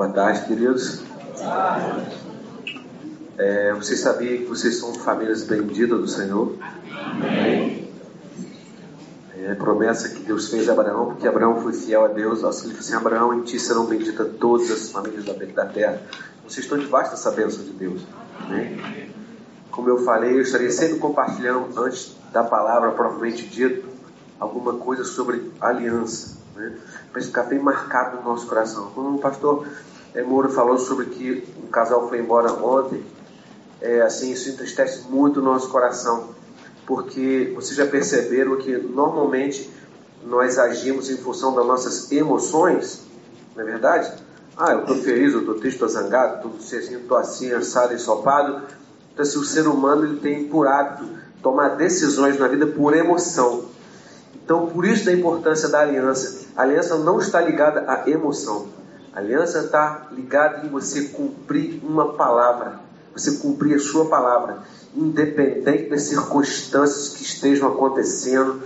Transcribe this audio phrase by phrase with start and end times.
[0.00, 1.02] Boa tarde, queridos.
[3.36, 6.56] É, vocês sabiam que vocês são famílias benditas do Senhor?
[9.36, 12.42] É, promessa que Deus fez a Abraão, porque Abraão foi fiel a Deus.
[12.44, 16.00] Assim, ele disse assim: Abraão, em ti serão benditas todas as famílias da, terra.
[16.48, 18.00] Vocês estão debaixo dessa bênção de Deus.
[18.48, 19.10] Né?
[19.70, 23.86] Como eu falei, eu estaria sempre compartilhando, antes da palavra propriamente dita,
[24.38, 26.40] alguma coisa sobre aliança.
[26.56, 26.74] Né?
[27.12, 28.92] Para ficar bem marcado no nosso coração.
[28.94, 29.66] Quando o pastor
[30.14, 33.04] é, Moura falou sobre que um casal foi embora ontem,
[33.80, 36.30] é, assim, isso entristece muito o nosso coração,
[36.86, 39.70] porque vocês já perceberam que normalmente
[40.24, 43.02] nós agimos em função das nossas emoções,
[43.54, 44.12] não é verdade?
[44.56, 48.62] Ah, eu estou feliz, eu estou triste, estou zangado, estou assim, assado, ensopado.
[49.12, 51.08] Então, assim, o ser humano ele tem por hábito
[51.42, 53.64] tomar decisões na vida por emoção.
[54.34, 56.46] Então, por isso da importância da aliança.
[56.54, 58.68] A aliança não está ligada à emoção.
[59.12, 62.78] A aliança está ligada em você cumprir uma palavra,
[63.12, 64.58] você cumprir a sua palavra,
[64.94, 68.62] independente das circunstâncias que estejam acontecendo.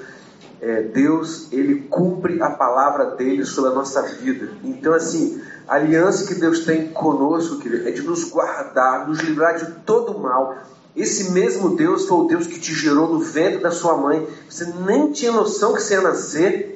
[0.61, 4.51] É, Deus, ele cumpre a palavra dele sobre a nossa vida.
[4.63, 9.57] Então, assim, a aliança que Deus tem conosco, querido, é de nos guardar, nos livrar
[9.57, 10.57] de todo mal.
[10.95, 14.27] Esse mesmo Deus foi o Deus que te gerou no ventre da sua mãe.
[14.49, 16.74] Você nem tinha noção que você ia nascer.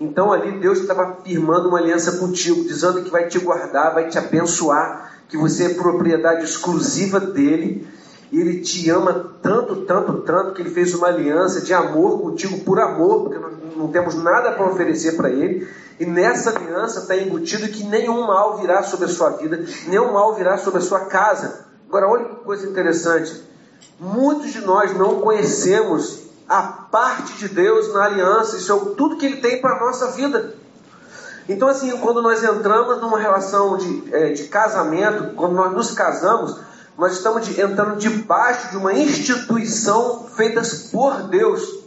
[0.00, 4.18] Então ali Deus estava firmando uma aliança contigo, dizendo que vai te guardar, vai te
[4.18, 7.86] abençoar, que você é propriedade exclusiva dele.
[8.30, 12.60] E ele te ama tanto, tanto, tanto que ele fez uma aliança de amor contigo
[12.60, 15.66] por amor, porque nós não temos nada para oferecer para ele.
[15.98, 20.34] E nessa aliança está embutido que nenhum mal virá sobre a sua vida, nenhum mal
[20.34, 21.66] virá sobre a sua casa.
[21.88, 23.42] Agora, olha que coisa interessante.
[23.98, 29.26] Muitos de nós não conhecemos a parte de Deus na aliança, isso é tudo que
[29.26, 30.54] Ele tem para a nossa vida.
[31.48, 36.58] Então, assim, quando nós entramos numa relação de, é, de casamento, quando nós nos casamos,
[36.96, 40.60] nós estamos de, entrando debaixo de uma instituição feita
[40.92, 41.78] por Deus.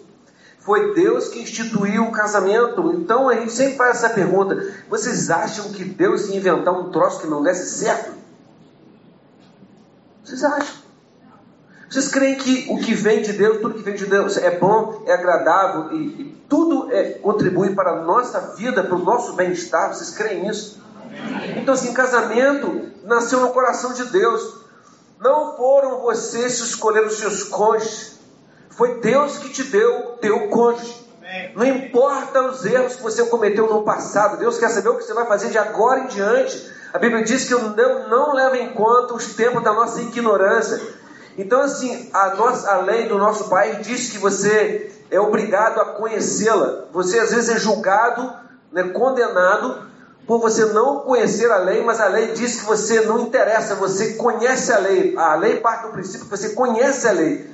[0.60, 2.94] Foi Deus que instituiu o casamento.
[2.94, 7.20] Então a gente sempre faz essa pergunta: vocês acham que Deus ia inventar um troço
[7.20, 8.14] que não desse certo?
[10.24, 10.82] Vocês acham?
[11.92, 15.04] Vocês creem que o que vem de Deus, tudo que vem de Deus é bom,
[15.06, 19.94] é agradável e, e tudo é, contribui para a nossa vida, para o nosso bem-estar?
[19.94, 20.82] Vocês creem nisso?
[21.58, 24.62] Então, assim, casamento nasceu no coração de Deus.
[25.20, 28.20] Não foram vocês que escolheram os seus cônjuges.
[28.70, 30.96] Foi Deus que te deu teu cônjuge.
[31.58, 35.14] Não importa os erros que você cometeu no passado, Deus quer saber o que você
[35.14, 36.72] vai fazer de agora em diante.
[36.94, 41.01] A Bíblia diz que Deus não leva em conta os tempos da nossa ignorância.
[41.42, 45.86] Então, assim, a, nossa, a lei do nosso país diz que você é obrigado a
[45.86, 46.86] conhecê-la.
[46.94, 48.32] Você às vezes é julgado,
[48.72, 49.90] né, condenado
[50.28, 54.14] por você não conhecer a lei, mas a lei diz que você não interessa, você
[54.14, 55.18] conhece a lei.
[55.18, 57.50] A lei parte do princípio que você conhece a lei.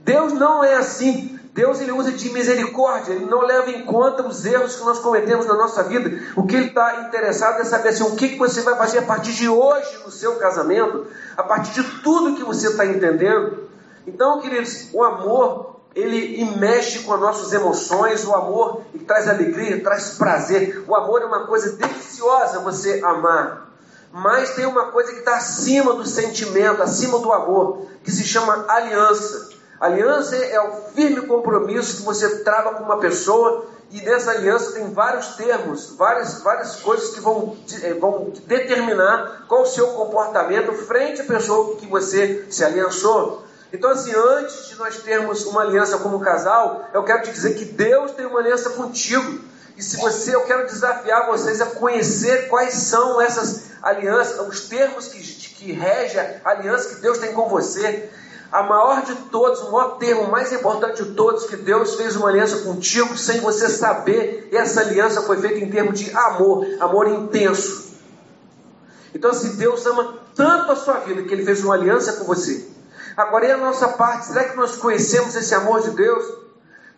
[0.00, 1.37] Deus não é assim.
[1.58, 5.44] Deus ele usa de misericórdia, ele não leva em conta os erros que nós cometemos
[5.44, 6.08] na nossa vida.
[6.36, 9.02] O que ele está interessado é saber assim, o que, que você vai fazer a
[9.02, 13.68] partir de hoje no seu casamento, a partir de tudo que você está entendendo.
[14.06, 19.82] Então, queridos, o amor ele mexe com as nossas emoções, o amor ele traz alegria,
[19.82, 20.84] traz prazer.
[20.86, 23.68] O amor é uma coisa deliciosa você amar.
[24.12, 28.64] Mas tem uma coisa que está acima do sentimento, acima do amor, que se chama
[28.68, 29.57] aliança.
[29.80, 34.92] Aliança é o firme compromisso que você trava com uma pessoa e nessa aliança tem
[34.92, 41.22] vários termos, várias, várias coisas que vão, eh, vão determinar qual o seu comportamento frente
[41.22, 43.44] à pessoa que você se aliançou.
[43.72, 47.64] Então, assim, antes de nós termos uma aliança como casal, eu quero te dizer que
[47.64, 49.40] Deus tem uma aliança contigo.
[49.76, 55.08] E se você, eu quero desafiar vocês a conhecer quais são essas alianças, os termos
[55.08, 58.10] que, que regem a aliança que Deus tem com você
[58.50, 62.16] a maior de todos, o maior termo, o mais importante de todos, que Deus fez
[62.16, 67.08] uma aliança contigo sem você saber, essa aliança foi feita em termos de amor, amor
[67.08, 67.88] intenso.
[69.14, 72.66] Então, se Deus ama tanto a sua vida que Ele fez uma aliança com você,
[73.16, 74.26] agora e a nossa parte?
[74.26, 76.24] Será que nós conhecemos esse amor de Deus?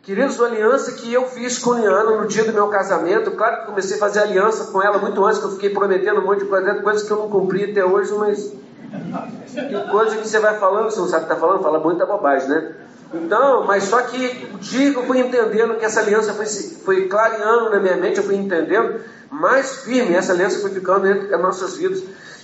[0.03, 3.67] Queridos, a aliança que eu fiz com Liana no dia do meu casamento, claro que
[3.67, 6.47] comecei a fazer aliança com ela muito antes, que eu fiquei prometendo um monte de
[6.47, 8.53] coisas, coisas que eu não cumpri até hoje, mas
[8.91, 12.07] que coisa que você vai falando, você não sabe o que está falando, fala muita
[12.07, 12.75] bobagem, né?
[13.13, 17.09] Então, mas só que o dia que eu fui entendendo que essa aliança foi, foi
[17.09, 19.01] clareando na minha mente, eu fui entendendo
[19.31, 22.03] mais firme, essa aliança foi ficando dentro das nossas vidas.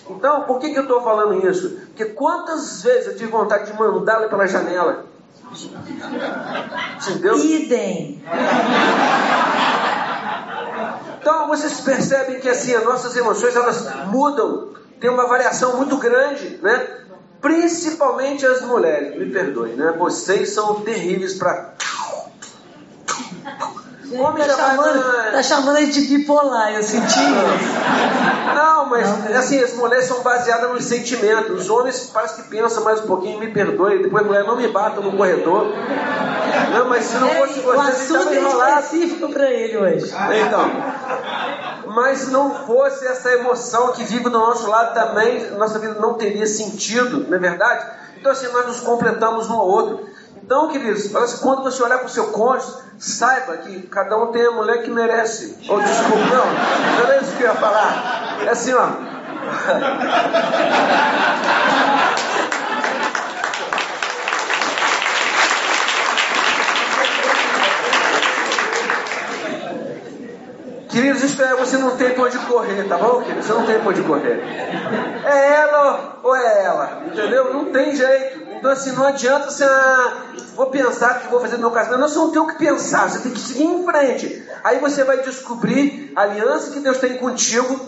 [0.08, 1.70] Então, por que, que eu estou falando isso?
[1.86, 5.04] Porque quantas vezes eu tive vontade de mandá-la pela janela?
[7.06, 7.38] Entendeu?
[7.38, 8.22] Idem.
[11.20, 14.68] Então vocês percebem que assim as nossas emoções elas mudam,
[15.00, 17.00] tem uma variação muito grande, né?
[17.40, 19.94] Principalmente as mulheres, me perdoe, né?
[19.98, 21.74] Vocês são terríveis para
[24.12, 25.32] Homem tá, chamando, vai...
[25.32, 27.18] tá chamando a gente de bipolar, eu senti
[28.54, 31.62] Não, mas não, assim, as mulheres são baseadas nos sentimentos.
[31.62, 34.68] Os homens parece que pensam mais um pouquinho, me perdoe, depois a mulher não me
[34.68, 35.66] bata no corredor.
[36.72, 40.14] Não, mas se não fosse você, o assunto é específico para ele hoje.
[40.46, 40.70] Então,
[41.86, 46.14] mas se não fosse essa emoção que vive do nosso lado também, nossa vida não
[46.14, 47.84] teria sentido, não é verdade?
[48.18, 50.06] Então assim, nós nos completamos um ao outro.
[50.42, 51.08] Então, queridos,
[51.40, 54.90] quando você olhar para o seu cônjuge, saiba que cada um tem a mulher que
[54.90, 55.58] merece.
[55.68, 58.38] Ou desculpa, não, não era isso que eu ia falar.
[58.44, 58.86] É assim, ó.
[70.96, 73.42] Queridos, isso é, você não tem onde correr, tá bom, querido?
[73.42, 74.40] Você não tem onde correr.
[75.26, 77.52] É ela ou é ela, entendeu?
[77.52, 78.40] Não tem jeito.
[78.52, 82.00] Então, assim, não adianta você, ah, vou pensar o que vou fazer no meu casamento.
[82.00, 84.42] Não, você não tem o que pensar, você tem que seguir em frente.
[84.64, 87.78] Aí você vai descobrir a aliança que Deus tem contigo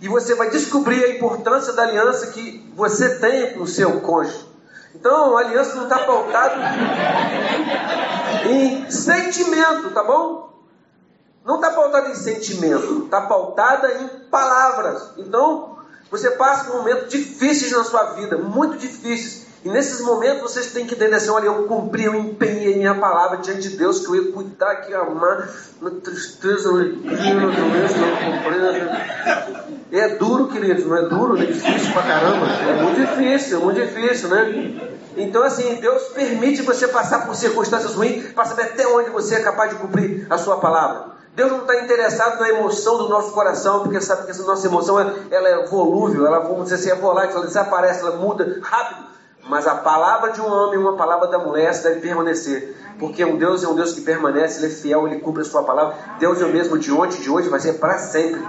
[0.00, 4.44] e você vai descobrir a importância da aliança que você tem com o seu cônjuge.
[4.92, 6.56] Então, a aliança não está pautada
[8.50, 10.55] em sentimento, tá bom?
[11.46, 15.10] Não está pautada em sentimento, está pautada em palavras.
[15.16, 15.78] Então,
[16.10, 19.46] você passa por momentos difíceis na sua vida, muito difíceis.
[19.64, 23.38] E nesses momentos vocês têm que entender assim, olha, eu cumpri, eu empenhei minha palavra
[23.38, 25.48] diante de Deus, que eu ia cuidar, que ia amar,
[25.80, 29.76] na tristeza, alegria, na doença, na pobreza.
[29.92, 32.46] É duro, queridos, não é duro, é difícil pra caramba.
[32.46, 34.96] É muito difícil, é muito difícil, né?
[35.16, 39.40] Então, assim, Deus permite você passar por circunstâncias ruins para saber até onde você é
[39.40, 41.15] capaz de cumprir a sua palavra.
[41.36, 44.98] Deus não está interessado na emoção do nosso coração, porque sabe que essa nossa emoção
[44.98, 49.04] ela é volúvel, ela, vamos dizer assim, é volátil, ela desaparece, ela muda rápido.
[49.46, 52.74] Mas a palavra de um homem e uma palavra da mulher deve permanecer.
[52.98, 55.62] Porque um Deus é um Deus que permanece, Ele é fiel, Ele cumpre a sua
[55.62, 55.94] palavra.
[56.18, 58.40] Deus é o mesmo de ontem, de hoje, vai ser para sempre.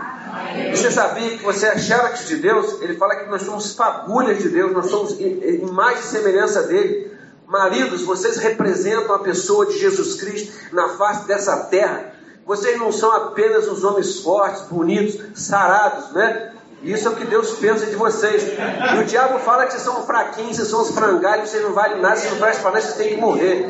[0.55, 2.81] E você sabia que você é xerox de Deus?
[2.81, 7.11] Ele fala que nós somos fagulhas de Deus, nós somos imagem e semelhança dele.
[7.45, 12.16] Maridos, vocês representam a pessoa de Jesus Cristo na face dessa terra.
[12.47, 16.53] Vocês não são apenas os homens fortes, bonitos, sarados, né?
[16.81, 18.41] Isso é o que Deus pensa de vocês.
[18.41, 21.99] E o diabo fala que vocês são fraquinhos, vocês são os frangalhos, vocês não valem
[21.99, 23.67] nada, vocês não prestam para nada, vocês têm que morrer.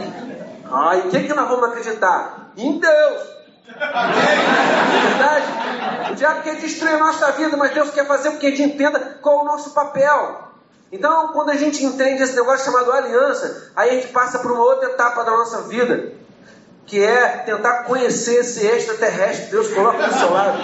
[0.72, 2.52] Ah, e o que, que nós vamos acreditar?
[2.56, 3.22] Em Deus.
[3.68, 6.12] É verdade?
[6.12, 8.62] O diabo quer destruir a nossa vida, mas Deus quer fazer com que a gente
[8.62, 10.52] entenda qual é o nosso papel.
[10.92, 14.64] Então, quando a gente entende esse negócio chamado aliança, aí a gente passa por uma
[14.64, 16.14] outra etapa da nossa vida
[16.88, 20.58] que é tentar conhecer esse extraterrestre que Deus coloca do seu lado.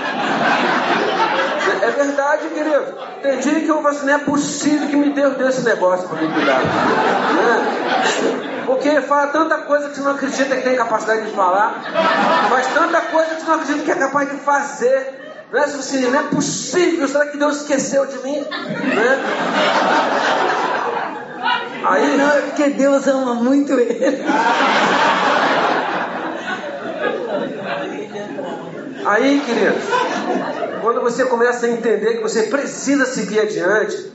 [1.81, 2.97] É verdade, querido.
[3.21, 6.07] Tem dia que eu falo assim, não é possível que me Deus deu esse negócio
[6.07, 6.61] para me cuidar.
[6.61, 8.63] Né?
[8.65, 11.83] Porque fala tanta coisa que você não acredita que tem capacidade de falar,
[12.49, 15.19] faz tanta coisa que você não acredita que é capaz de fazer.
[15.51, 18.39] Não é, assim, não é possível, será que Deus esqueceu de mim?
[18.39, 19.23] Né?
[21.85, 24.23] Aí, não, é porque Deus ama muito ele.
[29.05, 29.83] Aí, queridos,
[30.81, 34.13] quando você começa a entender que você precisa seguir adiante,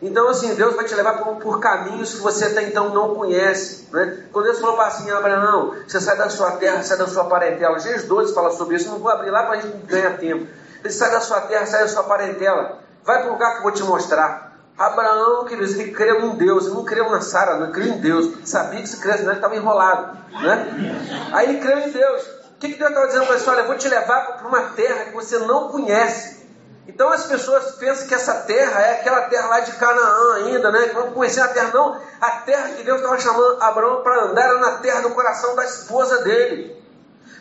[0.00, 3.88] então assim, Deus vai te levar por, por caminhos que você até então não conhece.
[3.92, 4.24] Né?
[4.32, 7.78] Quando Deus falou para assim, Abraão, você sai da sua terra, sai da sua parentela.
[7.78, 10.46] Gênesis 12 fala sobre isso, não vou abrir lá para a gente ganhar tempo.
[10.82, 12.78] Ele sai da sua terra, sai da sua parentela.
[13.04, 14.52] Vai para o lugar que eu vou te mostrar.
[14.76, 18.28] Abraão, queridos, ele creu em Deus, ele não creu na Sara, não, creu em Deus.
[18.44, 20.16] Sabia que se cresce, ele estava enrolado.
[20.32, 21.30] Né?
[21.32, 23.48] Aí ele creu em Deus que, que Deus estava dizendo para ele?
[23.48, 26.42] Olha, eu vou te levar para uma terra que você não conhece.
[26.86, 30.88] Então as pessoas pensam que essa terra é aquela terra lá de Canaã ainda, né?
[30.88, 31.70] Que vamos conhecer a terra.
[31.72, 35.56] Não, a terra que Deus estava chamando Abraão para andar era na terra do coração
[35.56, 36.80] da esposa dele.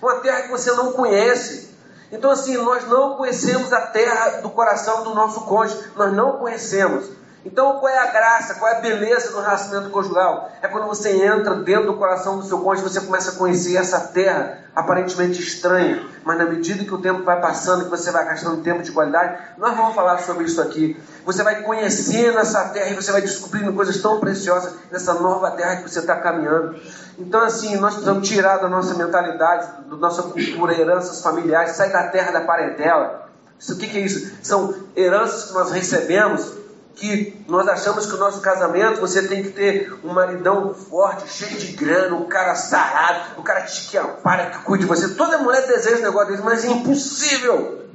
[0.01, 1.69] Uma terra que você não conhece.
[2.11, 5.91] Então assim, nós não conhecemos a terra do coração do nosso cônjuge.
[5.95, 7.05] Nós não conhecemos.
[7.43, 10.51] Então, qual é a graça, qual é a beleza do relacionamento conjugal?
[10.61, 13.99] É quando você entra dentro do coração do seu cônjuge, você começa a conhecer essa
[13.99, 18.61] terra aparentemente estranha, mas na medida que o tempo vai passando, que você vai gastando
[18.61, 20.95] tempo de qualidade, nós vamos falar sobre isso aqui.
[21.25, 25.77] Você vai conhecendo essa terra e você vai descobrindo coisas tão preciosas nessa nova terra
[25.77, 26.75] que você está caminhando.
[27.17, 32.07] Então, assim, nós precisamos tirar da nossa mentalidade, da nossa cultura, heranças familiares, sair da
[32.07, 33.29] terra da parentela.
[33.69, 34.31] O que, que é isso?
[34.41, 36.60] São heranças que nós recebemos
[37.01, 41.57] que nós achamos que o nosso casamento você tem que ter um maridão forte, cheio
[41.57, 45.09] de grana, um cara sarado, um cara que te ampara, que cuide de você.
[45.15, 47.87] Toda mulher deseja um negócio desse, mas é impossível.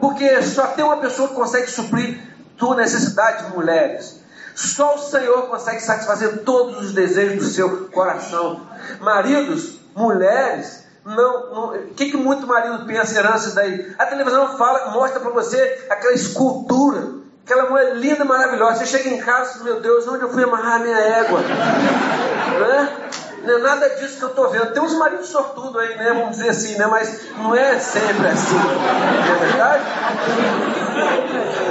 [0.00, 2.20] Porque só tem uma pessoa que consegue suprir
[2.56, 4.20] tua necessidade de mulheres.
[4.54, 8.68] Só o Senhor consegue satisfazer todos os desejos do seu coração.
[9.00, 13.92] Maridos, mulheres, não, o que, que muito marido pensa herança daí?
[13.98, 17.17] A televisão fala, mostra para você aquela escultura
[17.48, 18.84] Aquela mulher linda, maravilhosa.
[18.84, 21.40] Você chega em casa meu Deus, onde eu fui amarrar a minha égua?
[21.40, 22.96] né?
[23.42, 24.74] Não é nada disso que eu estou vendo.
[24.74, 26.12] Tem uns maridos sortudos aí, né?
[26.12, 26.86] Vamos dizer assim, né?
[26.86, 28.54] Mas não é sempre assim.
[28.54, 29.84] Não é verdade?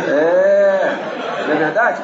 [0.07, 0.95] É.
[1.45, 2.01] Não é verdade?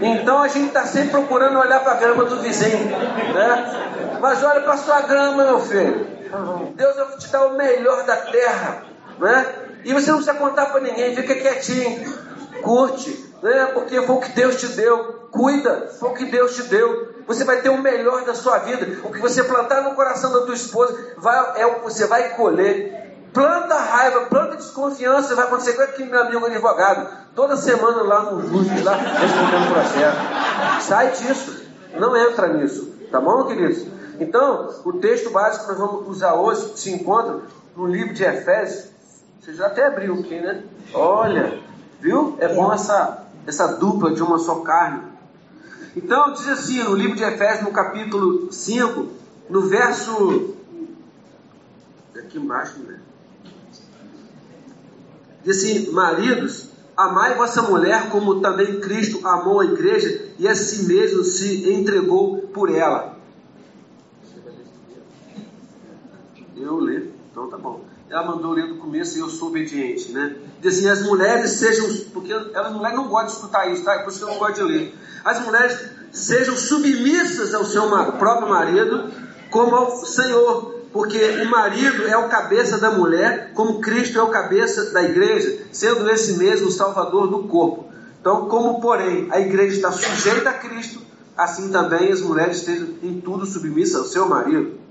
[0.00, 2.90] Então a gente está sempre procurando olhar para a grama do vizinho,
[3.32, 4.18] né?
[4.20, 6.04] Mas olha para a sua grama, meu filho.
[6.74, 8.82] Deus vai te dar o melhor da terra,
[9.20, 9.65] né?
[9.86, 12.12] E você não precisa contar para ninguém, fica quietinho,
[12.60, 13.66] curte, né?
[13.66, 15.28] Porque foi o que Deus te deu.
[15.30, 17.14] Cuida, foi o que Deus te deu.
[17.28, 18.98] Você vai ter o melhor da sua vida.
[19.04, 22.30] O que você plantar no coração da tua esposa vai, é o que você vai
[22.30, 23.14] colher.
[23.32, 27.08] Planta raiva, planta desconfiança, vai acontecer com aquele meu amigo advogado.
[27.36, 30.84] Toda semana lá no juiz, lá respondendo processo.
[30.84, 31.62] Sai disso.
[31.94, 32.92] Não entra nisso.
[33.12, 33.86] Tá bom, queridos?
[34.18, 37.42] Então, o texto básico que nós vamos usar hoje se encontra
[37.76, 38.95] no livro de Efésios,
[39.46, 40.64] você já até abriu aqui, né?
[40.92, 41.62] Olha,
[42.00, 42.36] viu?
[42.40, 45.04] É bom essa, essa dupla de uma só carne.
[45.94, 49.06] Então, diz assim, no livro de Efésios, no capítulo 5,
[49.48, 50.56] no verso.
[52.18, 52.98] Aqui embaixo, né?
[55.44, 60.88] Diz assim: Maridos, amai vossa mulher como também Cristo amou a igreja e a si
[60.88, 63.16] mesmo se entregou por ela.
[66.56, 70.36] Eu leio, então tá bom ela mandou ler no começo e eu sou obediente, né?
[70.60, 73.98] Diz assim, as mulheres sejam, porque as mulheres não gostam de escutar isso, tá?
[73.98, 74.94] Por isso que eu não gosto de ler.
[75.24, 79.10] As mulheres sejam submissas ao seu próprio marido,
[79.50, 84.28] como ao Senhor, porque o marido é o cabeça da mulher, como Cristo é o
[84.28, 87.86] cabeça da igreja, sendo esse mesmo o salvador do corpo.
[88.20, 91.00] Então, como porém a igreja está sujeita a Cristo,
[91.36, 94.85] assim também as mulheres estejam em tudo submissas ao seu marido.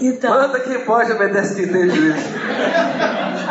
[0.00, 2.18] Então, Manda quem pode, obedece quem tem juízo.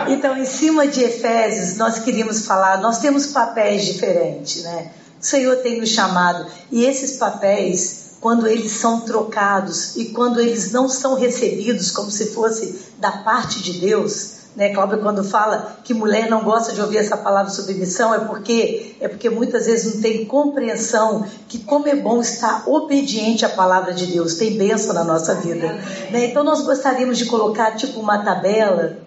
[0.08, 4.92] Então, em cima de Efésios, nós queríamos falar, nós temos papéis diferentes, né?
[5.20, 10.72] O Senhor tem nos chamado, e esses papéis, quando eles são trocados e quando eles
[10.72, 15.94] não são recebidos como se fosse da parte de Deus, né, Cláudia, quando fala que
[15.94, 20.02] mulher não gosta de ouvir essa palavra submissão, é porque é porque muitas vezes não
[20.02, 25.04] tem compreensão que como é bom estar obediente à palavra de Deus, tem bênção na
[25.04, 25.74] nossa vida.
[26.12, 26.26] Né?
[26.26, 28.98] Então nós gostaríamos de colocar tipo uma tabela,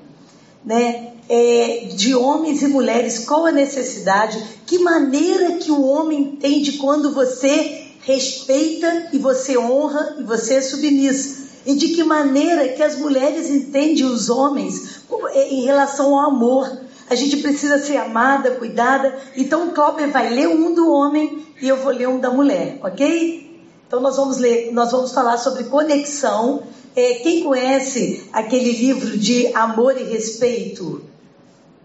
[0.64, 6.72] né, é, de homens e mulheres, qual a necessidade, que maneira que o homem entende
[6.74, 12.82] quando você respeita e você honra e você é submissa e de que maneira que
[12.82, 15.02] as mulheres entendem os homens
[15.32, 16.80] é, em relação ao amor.
[17.08, 19.18] A gente precisa ser amada, cuidada.
[19.36, 19.72] Então o
[20.12, 23.64] vai ler um do homem e eu vou ler um da mulher, ok?
[23.86, 26.62] Então nós vamos ler, nós vamos falar sobre conexão.
[26.94, 31.09] É, quem conhece aquele livro de Amor e Respeito?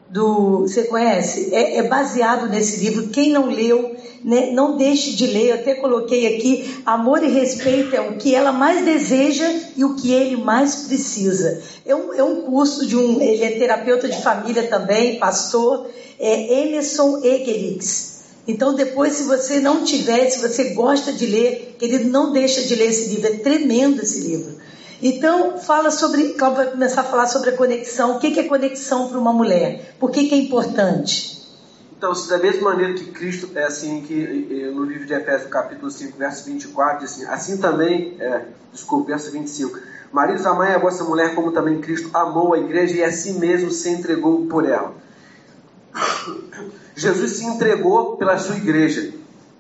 [0.09, 1.53] Do você conhece?
[1.53, 3.07] É, é, baseado nesse livro.
[3.07, 5.49] Quem não leu né, não deixe de ler.
[5.49, 9.45] Eu até coloquei aqui amor e respeito é o que ela mais deseja
[9.75, 11.61] e o que ele mais precisa.
[11.85, 15.87] É um, é um curso de um ele é terapeuta de família também pastor
[16.19, 18.15] é Emerson Egerix.
[18.47, 22.75] Então depois se você não tiver se você gosta de ler querido não deixa de
[22.75, 23.27] ler esse livro.
[23.27, 24.64] É tremendo esse livro
[25.01, 28.15] então, fala sobre, Cláudio vai começar a falar sobre a conexão.
[28.15, 29.95] O que é conexão para uma mulher?
[29.99, 31.35] Por que, é importante?
[31.97, 36.17] Então, da mesma maneira que Cristo, é assim, que no livro de Efésios, capítulo 5,
[36.17, 39.79] verso 24, diz assim, assim também, é, desculpa, verso 25,
[40.15, 43.69] Maridos, amai a vossa mulher como também Cristo amou a igreja e a si mesmo
[43.69, 44.93] se entregou por ela.
[46.95, 49.13] Jesus se entregou pela sua igreja.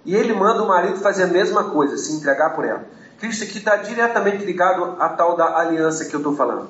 [0.05, 2.85] E ele manda o marido fazer a mesma coisa, se entregar por ela.
[3.19, 6.69] Cristo aqui está diretamente ligado à tal da aliança que eu estou falando.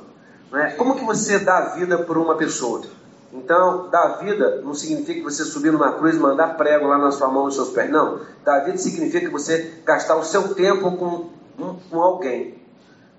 [0.54, 0.72] É?
[0.72, 2.84] Como que você dá vida por uma pessoa?
[3.34, 7.28] Então, dar vida não significa você subir numa cruz e mandar prego lá na sua
[7.28, 7.90] mão nos seus pés.
[7.90, 8.22] Não.
[8.44, 11.30] Dar vida significa você gastar o seu tempo com,
[11.90, 12.65] com alguém.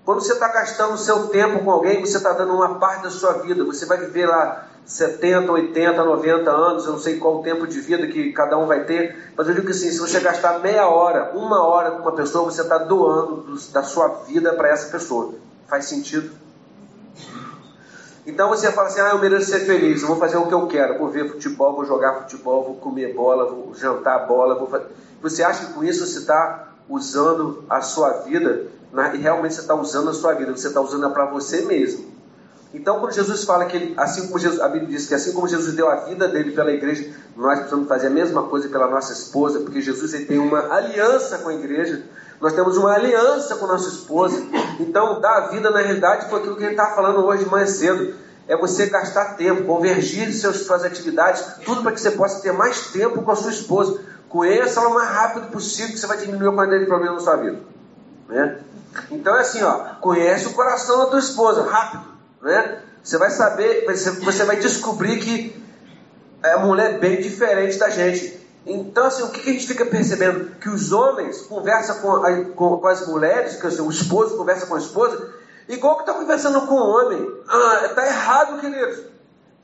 [0.07, 3.33] Quando você está gastando seu tempo com alguém, você está dando uma parte da sua
[3.39, 3.65] vida.
[3.65, 7.81] Você vai viver lá 70, 80, 90 anos, eu não sei qual o tempo de
[7.81, 10.87] vida que cada um vai ter, mas eu digo que assim, se você gastar meia
[10.87, 15.33] hora, uma hora com uma pessoa, você está doando da sua vida para essa pessoa.
[15.67, 16.31] Faz sentido?
[18.25, 20.67] Então você fala assim: ah, eu mereço ser feliz, eu vou fazer o que eu
[20.67, 24.55] quero, vou ver futebol, vou jogar futebol, vou comer bola, vou jantar bola.
[24.55, 24.85] Vou fazer...
[25.21, 28.67] Você acha que com isso você está usando a sua vida
[29.13, 32.17] e realmente você está usando a sua vida, você está usando para você mesmo.
[32.73, 35.47] Então, quando Jesus fala que ele, assim como Jesus, a Bíblia diz que assim como
[35.47, 39.13] Jesus deu a vida dele pela igreja, nós precisamos fazer a mesma coisa pela nossa
[39.13, 42.03] esposa, porque Jesus ele tem uma aliança com a igreja,
[42.41, 44.43] nós temos uma aliança com nossa esposa.
[44.79, 48.13] Então, dar a vida na realidade foi aquilo que gente estava falando hoje mais cedo.
[48.47, 52.87] É você gastar tempo, convergir seus, suas atividades, tudo para que você possa ter mais
[52.91, 53.99] tempo com a sua esposa.
[54.29, 57.19] Conheça ela o mais rápido possível, que você vai diminuir o quantidade de problema na
[57.19, 57.59] sua vida.
[58.29, 58.59] Né?
[59.11, 62.05] Então é assim, ó, conhece o coração da tua esposa, rápido,
[62.41, 62.81] né?
[63.03, 65.63] Você vai saber, você vai descobrir que
[66.43, 68.37] é uma mulher bem diferente da gente.
[68.65, 70.55] Então, assim, o que, a gente fica percebendo?
[70.59, 74.65] Que os homens conversam com, a, com, com as mulheres, que assim, o esposo conversa
[74.65, 75.33] com a esposa,
[75.67, 77.41] igual que está conversando com o homem.
[77.47, 78.99] Ah, está errado, queridos.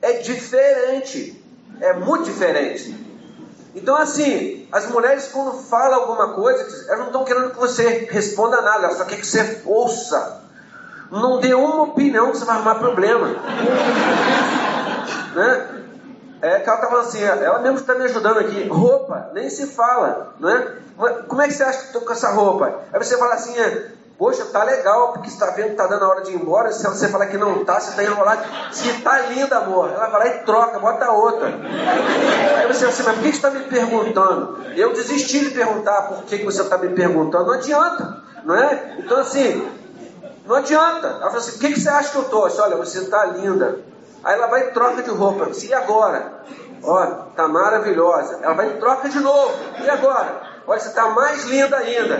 [0.02, 1.42] É diferente.
[1.80, 3.04] É muito diferente.
[3.74, 8.62] Então, assim, as mulheres, quando falam alguma coisa, elas não estão querendo que você responda
[8.62, 10.42] nada, elas só querem que você ouça.
[11.10, 13.28] Não dê uma opinião que você vai arrumar problema.
[15.34, 15.70] né?
[16.40, 18.68] É que ela está falando assim, ela mesmo está me ajudando aqui.
[18.68, 20.76] Roupa, nem se fala, não é?
[21.26, 22.82] Como é que você acha que estou com essa roupa?
[22.92, 26.04] Aí você fala assim, é, Poxa, tá legal, porque você está vendo que está dando
[26.04, 26.70] a hora de ir embora.
[26.70, 28.42] Se você falar que não tá, você está enrolado.
[28.72, 31.48] Se tá linda, amor, ela vai lá e troca, bota outra.
[31.48, 34.60] Aí você assim, mas por que você está me perguntando?
[34.76, 37.46] Eu desisti de perguntar por que, você está me perguntando.
[37.46, 38.98] Não adianta, não é?
[39.00, 39.68] Então, assim,
[40.46, 41.08] não adianta.
[41.08, 42.46] Ela falou assim: por que, que você acha que eu tô?
[42.46, 43.80] Disse, Olha, você está linda.
[44.22, 45.46] Aí ela vai e troca de roupa.
[45.46, 46.44] Disse, e agora?
[46.84, 47.04] Ó,
[47.34, 48.38] tá maravilhosa.
[48.42, 49.52] Ela vai e troca de novo.
[49.82, 50.53] E agora?
[50.66, 52.14] Olha, você está mais linda ainda.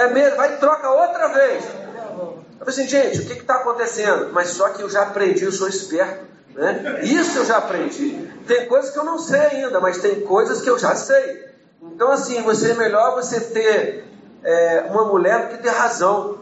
[0.00, 1.64] É mesmo, vai e troca outra vez.
[1.64, 4.30] Eu falei assim, gente, o que está acontecendo?
[4.32, 6.24] Mas só que eu já aprendi, eu sou esperto.
[6.54, 7.00] Né?
[7.02, 8.28] Isso eu já aprendi.
[8.46, 11.50] Tem coisas que eu não sei ainda, mas tem coisas que eu já sei.
[11.82, 14.04] Então, assim, você é melhor você ter
[14.42, 16.38] é, uma mulher do que ter razão.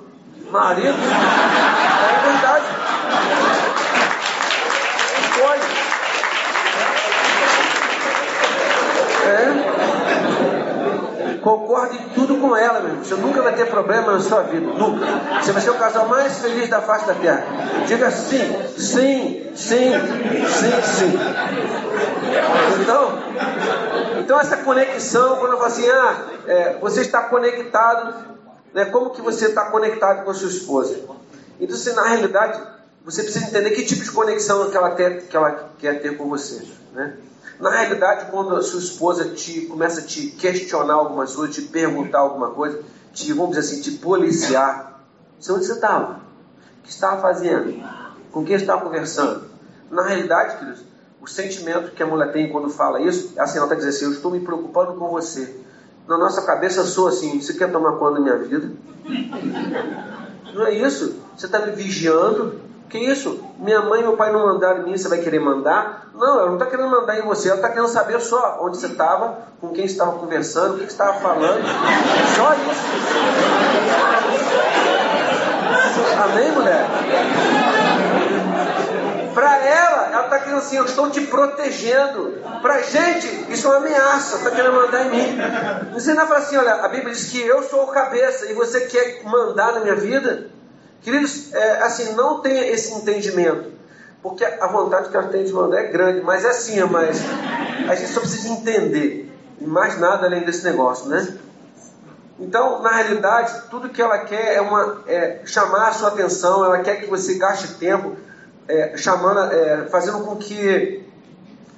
[0.51, 2.67] Marido, é verdade.
[5.41, 5.78] Pode.
[11.43, 12.97] Concorde em tudo com ela, meu.
[12.97, 14.67] Você nunca vai ter problema na sua vida.
[14.67, 15.07] Nunca.
[15.41, 17.45] Você vai ser o casal mais feliz da face da terra.
[17.87, 19.93] Diga sim, sim, sim,
[20.47, 21.19] sim, sim.
[22.81, 23.19] Então,
[24.21, 28.15] então essa conexão, quando eu falo assim, ah, é, você está conectado,
[28.73, 30.99] né, como que você está conectado com a sua esposa?
[31.61, 32.61] Então, se na realidade,
[33.05, 36.63] você precisa entender que tipo de conexão que ela, que ela quer ter com você.
[36.93, 37.15] Né?
[37.61, 42.21] Na realidade, quando a sua esposa te começa a te questionar algumas coisas, te perguntar
[42.21, 42.81] alguma coisa,
[43.13, 45.05] te, vamos dizer assim, te policiar,
[45.39, 46.21] você onde você estava?
[46.79, 47.83] O que estava fazendo?
[48.31, 49.45] Com quem estava conversando?
[49.91, 50.83] Na realidade, queridos,
[51.21, 54.05] o sentimento que a mulher tem quando fala isso, é assim, ela está dizendo assim,
[54.05, 55.61] eu estou me preocupando com você.
[56.07, 58.71] Na nossa cabeça sou assim, você quer tomar conta da minha vida?
[60.55, 61.17] Não é isso?
[61.37, 63.45] Você está me vigiando, que isso?
[63.59, 66.09] Minha mãe e meu pai não mandaram em mim, você vai querer mandar?
[66.15, 68.87] Não, ela não está querendo mandar em você, ela está querendo saber só onde você
[68.87, 71.63] estava, com quem estava conversando, o que estava falando.
[72.35, 72.89] Só isso.
[76.23, 76.87] Amém, mulher?
[79.35, 82.39] Para ela, ela está querendo assim, eu estou te protegendo.
[82.61, 85.39] Para gente, isso é uma ameaça, está querendo mandar em mim.
[85.93, 88.81] Você não fala assim, olha, a Bíblia diz que eu sou o cabeça e você
[88.87, 90.58] quer mandar na minha vida?
[91.03, 93.71] Queridos, é, assim, não tenha esse entendimento,
[94.23, 97.23] porque a vontade que ela tem de mandar é grande, mas é assim, mas
[97.89, 101.39] a gente só precisa entender, e mais nada além desse negócio, né?
[102.41, 106.79] Então, na realidade, tudo que ela quer é, uma, é chamar a sua atenção, ela
[106.81, 108.17] quer que você gaste tempo
[108.69, 111.05] é, chamando, é, fazendo com que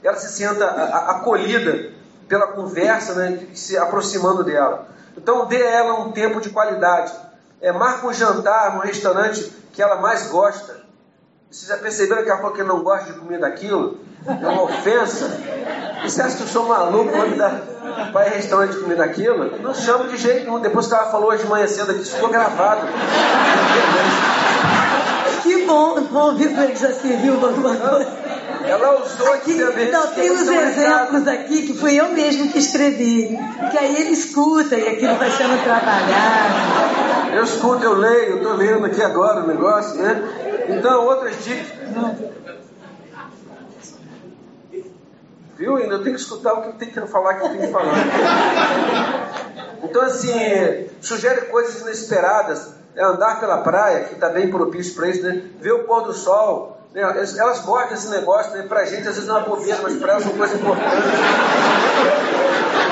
[0.02, 1.92] ela se sinta acolhida
[2.28, 4.88] pela conversa, né, se aproximando dela.
[5.16, 7.12] Então, dê a ela um tempo de qualidade
[7.60, 10.80] é, marca um jantar no restaurante que ela mais gosta.
[11.50, 13.98] Vocês já perceberam que ela falou que não gosta de comer daquilo?
[14.26, 15.26] É uma ofensa.
[16.04, 17.60] E você acha que eu sou maluco quando dá,
[18.12, 19.58] vai em restaurante comer daquilo?
[19.58, 20.60] Não chamo de jeito nenhum.
[20.60, 22.86] Depois que ela falou hoje de manhã cedo aqui, isso ficou gravado.
[25.42, 28.19] Que bom, bom ver que já serviu alguma coisa.
[28.70, 29.54] Ela usou aqui.
[29.54, 33.36] Não, tem uns exemplos aqui que fui eu mesmo que escrevi.
[33.68, 37.34] Que aí ele escuta e aquilo vai sendo trabalhado.
[37.34, 40.22] Eu escuto, eu leio, estou lendo aqui agora o negócio, né?
[40.68, 41.66] Então, outras dicas.
[45.56, 45.76] Viu?
[45.76, 47.94] Ainda eu tenho que escutar o que tem que falar, que tem que falar.
[49.82, 52.78] Então, assim, sugere coisas inesperadas.
[52.94, 55.42] É andar pela praia, que está bem propício para isso, né?
[55.60, 57.02] Ver o pôr do sol, Né?
[57.02, 58.64] Elas gostam desse negócio, né?
[58.68, 61.06] pra gente às vezes é uma bobeira, mas pra elas é uma coisa importante.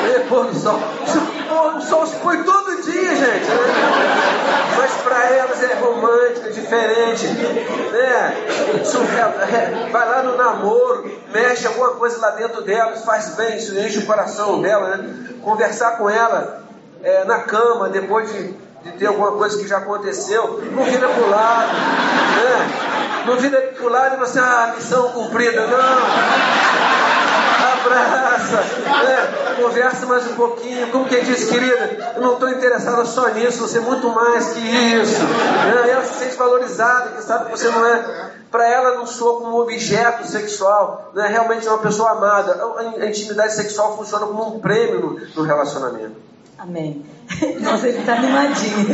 [0.09, 0.81] E pôr no sol.
[1.77, 3.49] O sol se põe todo dia, gente.
[3.49, 4.69] Né?
[4.77, 7.27] Mas para elas é romântica, diferente.
[7.27, 8.81] Né?
[8.81, 8.99] Isso,
[9.91, 14.07] vai lá no namoro, mexe alguma coisa lá dentro delas, faz bem, isso enche o
[14.07, 14.97] coração dela.
[14.97, 15.31] Né?
[15.43, 16.63] Conversar com ela
[17.03, 21.31] é, na cama, depois de, de ter alguma coisa que já aconteceu, não vira pro
[21.31, 21.73] lado.
[21.73, 23.25] Né?
[23.27, 25.67] Não vira pro lado e você, ah, missão cumprida.
[25.67, 25.79] Não
[27.89, 29.55] abraça, né?
[29.61, 30.91] conversa mais um pouquinho.
[30.91, 34.61] Como quem diz, querida, eu não estou interessada só nisso, você é muito mais que
[34.61, 35.23] isso.
[35.23, 35.91] Né?
[35.91, 38.29] Ela se sente valorizada, que sabe que você não é.
[38.51, 41.27] Para ela não soa como um objeto sexual, né?
[41.27, 42.59] realmente é uma pessoa amada.
[42.99, 46.28] A intimidade sexual funciona como um prêmio no relacionamento.
[46.59, 47.05] Amém.
[47.61, 48.87] Nossa, ele está animadinho.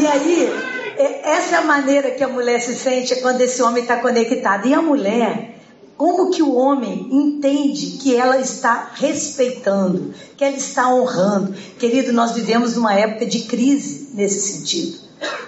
[0.00, 0.48] E aí,
[0.96, 4.68] é, essa é a maneira que a mulher se sente quando esse homem está conectado.
[4.68, 5.58] E a mulher,
[5.96, 11.52] como que o homem entende que ela está respeitando, que ela está honrando?
[11.80, 14.98] Querido, nós vivemos numa época de crise nesse sentido.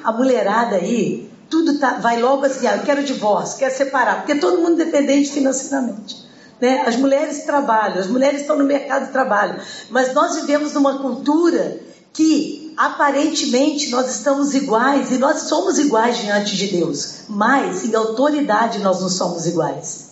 [0.02, 4.35] A mulherada aí, tudo tá, vai logo assim, ah, eu quero divórcio, quero separar, porque
[4.35, 6.26] todo mundo dependente financeiramente.
[6.61, 6.83] Né?
[6.87, 11.81] As mulheres trabalham, as mulheres estão no mercado de trabalho, mas nós vivemos numa cultura
[12.12, 18.79] que aparentemente nós estamos iguais e nós somos iguais diante de Deus, mas em autoridade
[18.79, 20.07] nós não somos iguais.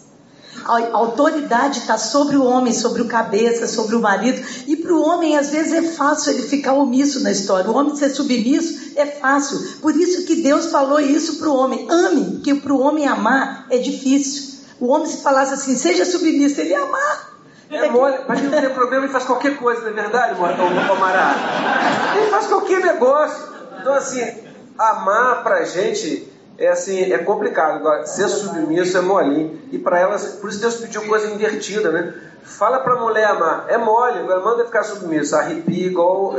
[0.66, 4.42] A autoridade está sobre o homem, sobre o cabeça, sobre o marido.
[4.66, 7.70] E para o homem, às vezes, é fácil ele ficar omisso na história.
[7.70, 9.58] O homem ser submisso é fácil.
[9.82, 11.86] Por isso que Deus falou isso para o homem.
[11.90, 14.53] Ame, que para o homem amar é difícil.
[14.80, 17.34] O homem, se falasse assim, seja submisso, ele ia amar.
[17.70, 20.38] É mole, mas não tem problema, ele faz qualquer coisa, não é verdade,
[20.86, 21.40] camarada?
[22.16, 23.48] Ele faz qualquer negócio.
[23.80, 24.22] Então, assim,
[24.78, 27.76] amar pra gente é assim, é complicado.
[27.76, 29.60] Agora, ser submisso é molinho.
[29.72, 32.14] E para elas, por isso Deus pediu coisa invertida, né?
[32.42, 36.34] Fala para a mulher amar, é mole, agora manda ficar submisso, arrepia igual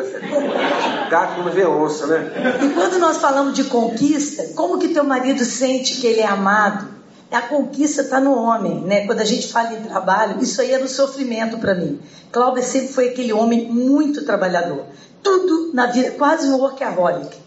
[1.09, 2.31] gato não vê onça, né?
[2.61, 6.94] E quando nós falamos de conquista, como que teu marido sente que ele é amado?
[7.31, 9.05] A conquista está no homem, né?
[9.05, 11.99] Quando a gente fala em trabalho, isso aí é no sofrimento para mim.
[12.31, 14.85] Cláudio sempre foi aquele homem muito trabalhador.
[15.23, 17.44] Tudo na vida, quase um workaholic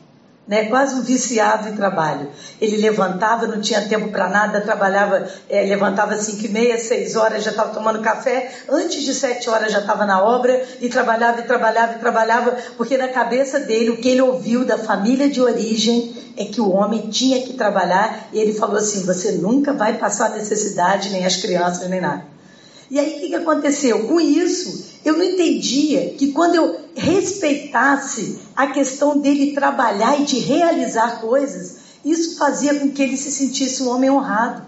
[0.48, 2.30] né, quase um viciado em trabalho.
[2.58, 7.16] Ele levantava, não tinha tempo para nada, trabalhava, é, levantava às 5 e meia, 6
[7.16, 11.40] horas, já estava tomando café, antes de 7 horas já estava na obra, e trabalhava,
[11.40, 15.42] e trabalhava, e trabalhava, porque na cabeça dele, o que ele ouviu da família de
[15.42, 19.98] origem é que o homem tinha que trabalhar, e ele falou assim: você nunca vai
[19.98, 22.37] passar necessidade, nem as crianças, nem nada.
[22.90, 24.06] E aí o que, aconteceu?
[24.06, 30.38] Com isso, eu não entendia que quando eu respeitasse a questão dele trabalhar e de
[30.38, 34.62] realizar coisas, isso fazia com que ele se sentisse um homem honrado.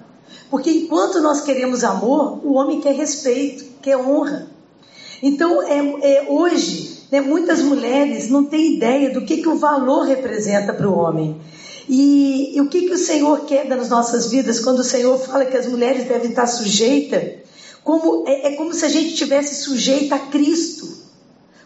[0.50, 4.48] Porque enquanto nós queremos amor, o homem quer respeito, quer honra.
[5.22, 10.02] Então, é, é hoje, né, muitas mulheres não têm ideia do que, que o valor
[10.02, 11.40] representa para o homem.
[11.88, 15.44] E, e, o que, que o Senhor quer das nossas vidas quando o Senhor fala
[15.44, 17.39] que as mulheres devem estar sujeitas
[17.90, 20.88] como, é, é como se a gente tivesse sujeita a Cristo.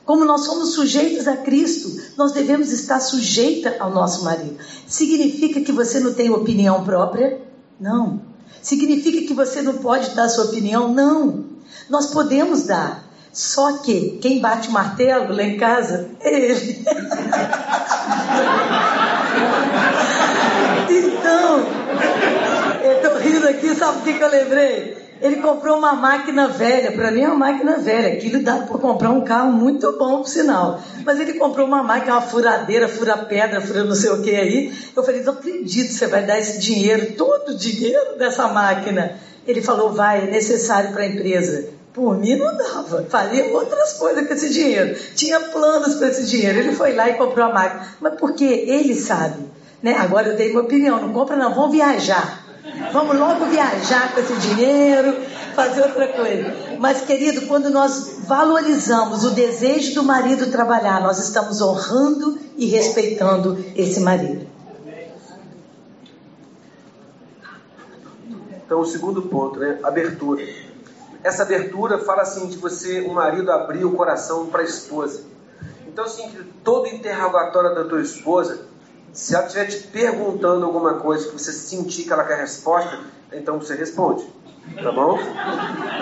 [0.06, 4.56] Como nós somos sujeitos a Cristo, nós devemos estar sujeita ao nosso marido.
[4.86, 7.42] Significa que você não tem opinião própria?
[7.78, 8.22] Não.
[8.62, 10.88] Significa que você não pode dar sua opinião?
[10.88, 11.44] Não.
[11.90, 13.04] Nós podemos dar.
[13.30, 16.86] Só que quem bate o martelo lá em casa é ele.
[20.88, 21.58] então,
[22.82, 25.03] eu estou rindo aqui, sabe o que, que eu lembrei?
[25.24, 29.08] Ele comprou uma máquina velha, para mim é uma máquina velha, aquilo dá para comprar
[29.08, 30.82] um carro muito bom, por sinal.
[31.02, 34.70] Mas ele comprou uma máquina, uma furadeira, fura pedra, fura não sei o que aí.
[34.94, 39.18] Eu falei, não acredito, você vai dar esse dinheiro, todo o dinheiro dessa máquina.
[39.46, 41.70] Ele falou, vai, é necessário para a empresa.
[41.94, 44.94] Por mim não dava, faria outras coisas com esse dinheiro.
[45.14, 46.58] Tinha planos para esse dinheiro.
[46.58, 47.88] Ele foi lá e comprou a máquina.
[47.98, 49.42] Mas porque ele sabe.
[49.82, 49.96] Né?
[49.98, 52.43] Agora eu dei minha opinião, não compra não, vamos viajar.
[52.92, 55.20] Vamos logo viajar com esse dinheiro,
[55.54, 56.54] fazer outra coisa.
[56.78, 63.62] Mas, querido, quando nós valorizamos o desejo do marido trabalhar, nós estamos honrando e respeitando
[63.76, 64.46] esse marido.
[68.64, 69.78] Então, o segundo ponto, né?
[69.82, 70.42] Abertura.
[71.22, 75.22] Essa abertura fala assim de você, o marido abrir o coração para a esposa.
[75.86, 78.73] Então, assim, todo interrogatório da tua esposa
[79.14, 82.98] se ela estiver te perguntando alguma coisa que você sentir que ela quer resposta,
[83.32, 84.24] então você responde.
[84.82, 85.18] Tá bom?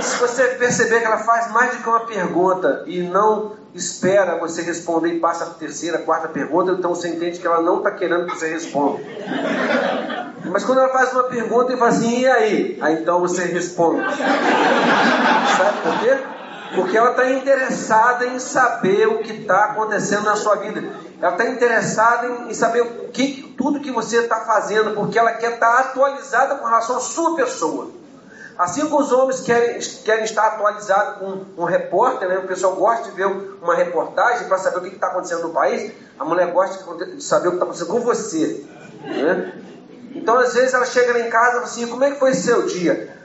[0.01, 4.63] Se você perceber que ela faz mais do que uma pergunta e não espera você
[4.63, 8.27] responder e passa a terceira, quarta pergunta, então você entende que ela não está querendo
[8.27, 9.03] que você responda.
[10.47, 12.79] Mas quando ela faz uma pergunta e fala assim, e aí?
[12.81, 14.05] Aí então você responde.
[14.17, 16.32] Sabe por quê?
[16.75, 20.83] Porque ela está interessada em saber o que está acontecendo na sua vida.
[21.21, 25.55] Ela está interessada em, saber o que, tudo que você está fazendo, porque ela quer
[25.55, 27.91] estar tá atualizada com relação à sua pessoa.
[28.59, 32.39] Assim como os homens querem, querem estar atualizados com um repórter, né?
[32.39, 35.93] o pessoal gosta de ver uma reportagem para saber o que está acontecendo no país,
[36.19, 38.65] a mulher gosta de saber o que está acontecendo com você.
[39.03, 39.63] Né?
[40.15, 42.35] Então, às vezes, ela chega lá em casa e fala assim: Como é que foi
[42.35, 43.17] seu dia?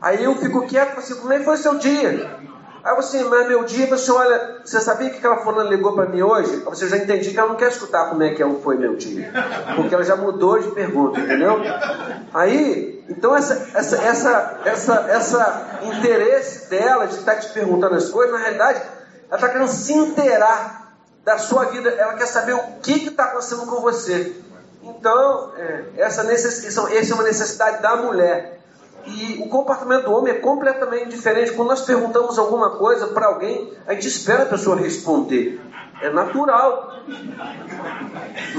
[0.00, 2.38] Aí eu fico quieto e assim: Como é que foi seu dia?
[2.86, 6.22] Aí você, mas meu dia, você olha, você sabia que aquela fulana ligou para mim
[6.22, 6.58] hoje?
[6.66, 9.28] Você já entendi que ela não quer escutar como é que foi meu dia.
[9.74, 11.56] Porque ela já mudou de pergunta, entendeu?
[12.32, 18.32] Aí, então essa, essa, essa, essa, essa interesse dela de estar te perguntando as coisas,
[18.32, 18.80] na realidade,
[19.28, 20.92] ela está querendo se inteirar
[21.24, 24.32] da sua vida, ela quer saber o que está acontecendo com você.
[24.84, 28.60] Então, é, essa, necess, essa é uma necessidade da mulher.
[29.06, 31.52] E o comportamento do homem é completamente diferente.
[31.52, 35.60] Quando nós perguntamos alguma coisa para alguém, a gente espera a pessoa responder.
[36.02, 36.92] É natural.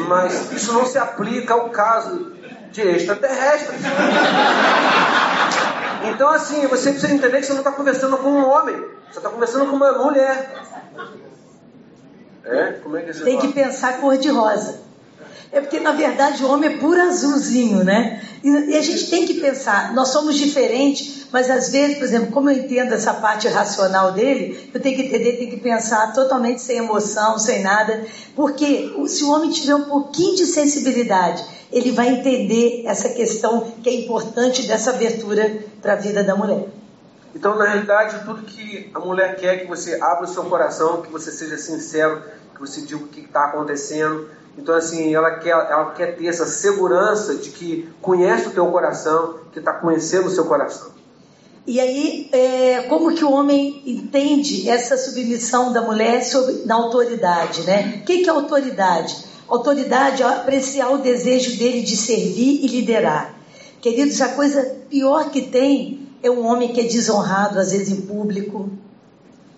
[0.07, 2.31] Mas isso não se aplica ao caso
[2.71, 3.81] de extraterrestres.
[6.09, 8.75] Então, assim, você precisa entender que você não está conversando com um homem,
[9.11, 10.53] você está conversando com uma mulher.
[12.45, 12.71] É?
[12.81, 13.47] Como é que você Tem fala?
[13.47, 14.86] que pensar cor de rosa.
[15.51, 18.21] É porque, na verdade, o homem é puro azulzinho, né?
[18.43, 22.49] E, a gente tem que pensar, nós somos diferentes, mas às vezes, por exemplo, como
[22.49, 26.77] eu entendo essa parte racional dele, eu tenho que entender, tenho que pensar totalmente sem
[26.77, 28.05] emoção, sem nada,
[28.35, 33.89] porque se o homem tiver um pouquinho de sensibilidade, ele vai entender essa questão que
[33.89, 36.67] é importante dessa abertura para a vida da mulher.
[37.35, 41.01] Então, na realidade, tudo que a mulher quer é que você abra o seu coração,
[41.01, 42.21] que você seja sincero,
[42.53, 46.47] que você diga o que está acontecendo, então, assim, ela quer, ela quer ter essa
[46.47, 50.89] segurança de que conhece o teu coração, que está conhecendo o seu coração.
[51.65, 57.61] E aí, é, como que o homem entende essa submissão da mulher sobre, na autoridade,
[57.63, 57.99] né?
[58.01, 59.25] O que, que é autoridade?
[59.47, 63.35] Autoridade é apreciar o desejo dele de servir e liderar.
[63.79, 68.01] Queridos, a coisa pior que tem é um homem que é desonrado, às vezes em
[68.01, 68.69] público,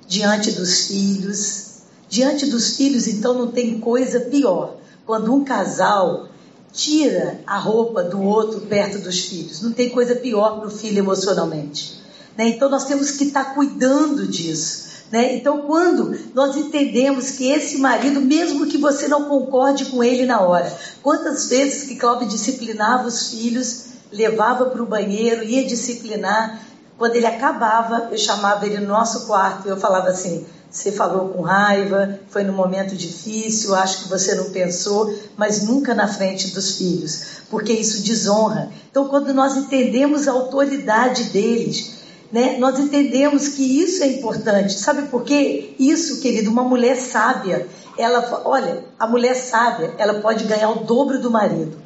[0.08, 1.70] diante dos filhos.
[2.10, 4.79] Diante dos filhos, então, não tem coisa pior
[5.10, 6.28] quando um casal
[6.72, 9.60] tira a roupa do outro perto dos filhos.
[9.60, 12.00] Não tem coisa pior para o filho emocionalmente.
[12.38, 12.50] Né?
[12.50, 14.88] Então nós temos que estar tá cuidando disso.
[15.12, 15.36] Né?
[15.36, 20.42] Então, quando nós entendemos que esse marido, mesmo que você não concorde com ele na
[20.42, 26.62] hora, quantas vezes que Cláudio disciplinava os filhos, levava para o banheiro, ia disciplinar,
[27.00, 31.30] quando ele acabava, eu chamava ele no nosso quarto e eu falava assim: você falou
[31.30, 36.52] com raiva, foi num momento difícil, acho que você não pensou, mas nunca na frente
[36.52, 38.70] dos filhos, porque isso desonra.
[38.92, 42.00] Então, quando nós entendemos a autoridade deles,
[42.32, 44.74] né, nós entendemos que isso é importante.
[44.74, 45.74] Sabe por quê?
[45.80, 51.20] Isso, querido, uma mulher sábia, ela, olha, a mulher sábia, ela pode ganhar o dobro
[51.20, 51.78] do marido.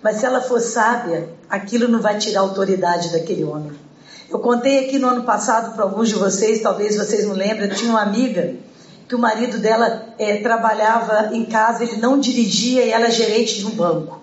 [0.00, 3.72] Mas se ela for sábia, aquilo não vai tirar a autoridade daquele homem.
[4.32, 7.76] Eu contei aqui no ano passado para alguns de vocês, talvez vocês não lembrem, eu
[7.76, 8.54] tinha uma amiga
[9.06, 13.58] que o marido dela é, trabalhava em casa, ele não dirigia e ela é gerente
[13.58, 14.22] de um banco.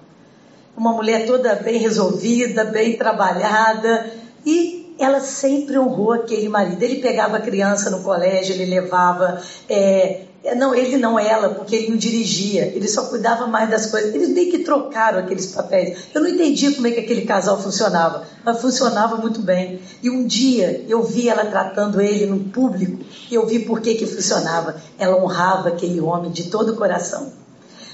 [0.76, 4.12] Uma mulher toda bem resolvida, bem trabalhada
[4.44, 6.82] e ela sempre honrou aquele marido.
[6.82, 10.22] Ele pegava a criança no colégio, ele levava, é,
[10.56, 14.14] não, ele não ela, porque ele não dirigia, ele só cuidava mais das coisas.
[14.14, 16.00] Eles nem que trocaram aqueles papéis.
[16.14, 19.82] Eu não entendia como é que aquele casal funcionava, mas funcionava muito bem.
[20.02, 23.96] E um dia eu vi ela tratando ele no público e eu vi por que,
[23.96, 24.78] que funcionava.
[24.98, 27.34] Ela honrava aquele homem de todo o coração.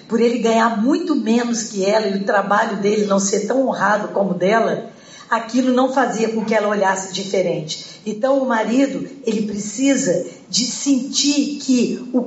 [0.07, 4.09] Por ele ganhar muito menos que ela e o trabalho dele não ser tão honrado
[4.09, 4.91] como dela,
[5.29, 8.01] aquilo não fazia com que ela olhasse diferente.
[8.05, 12.21] Então o marido, ele precisa de sentir que o,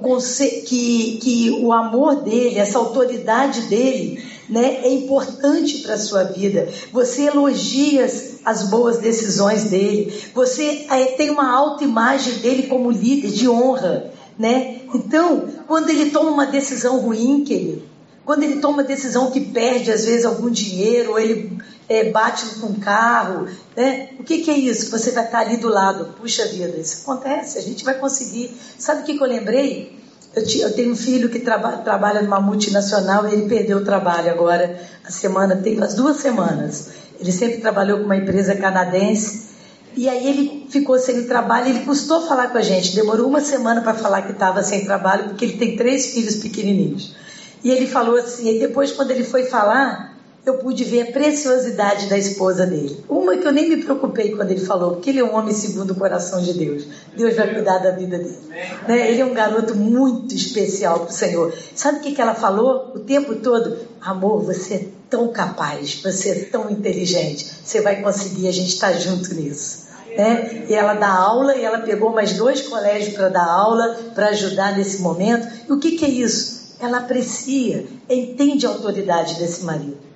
[0.66, 6.68] que, que o amor dele, essa autoridade dele, né, é importante para a sua vida.
[6.92, 8.06] Você elogia
[8.44, 10.12] as boas decisões dele.
[10.34, 14.80] Você é, tem uma autoimagem dele como líder de honra, né?
[14.94, 17.82] Então, quando ele toma uma decisão ruim, querido,
[18.24, 22.46] quando ele toma uma decisão que perde às vezes algum dinheiro, ou ele é, bate
[22.60, 24.10] com carro, né?
[24.18, 24.90] O que, que, é isso?
[24.90, 26.14] Você vai estar ali do lado.
[26.20, 28.54] Puxa vida, isso acontece, a gente vai conseguir.
[28.78, 29.98] Sabe o que, que eu lembrei?
[30.36, 34.30] Eu, eu, tenho um filho que traba, trabalha numa multinacional e ele perdeu o trabalho
[34.30, 36.90] agora, a semana, tem umas duas semanas.
[37.18, 39.48] Ele sempre trabalhou com uma empresa canadense
[39.96, 43.80] e aí ele ficou sem trabalho, ele custou falar com a gente, demorou uma semana
[43.80, 47.16] para falar que estava sem trabalho, porque ele tem três filhos pequenininhos.
[47.64, 52.06] E ele falou assim, e depois quando ele foi falar, eu pude ver a preciosidade
[52.06, 53.04] da esposa dele.
[53.08, 55.90] Uma que eu nem me preocupei quando ele falou, porque ele é um homem segundo
[55.90, 56.86] o coração de Deus.
[57.14, 58.38] Deus vai cuidar da vida dele.
[58.86, 59.10] Né?
[59.10, 61.54] Ele é um garoto muito especial para o Senhor.
[61.74, 63.76] Sabe o que, que ela falou o tempo todo?
[64.00, 68.92] Amor, você é tão capaz, você é tão inteligente, você vai conseguir, a gente está
[68.92, 69.88] junto nisso.
[70.16, 70.64] Né?
[70.68, 74.76] E ela dá aula e ela pegou mais dois colégios para dar aula, para ajudar
[74.76, 75.46] nesse momento.
[75.68, 76.74] E o que, que é isso?
[76.80, 80.07] Ela aprecia, entende a autoridade desse marido.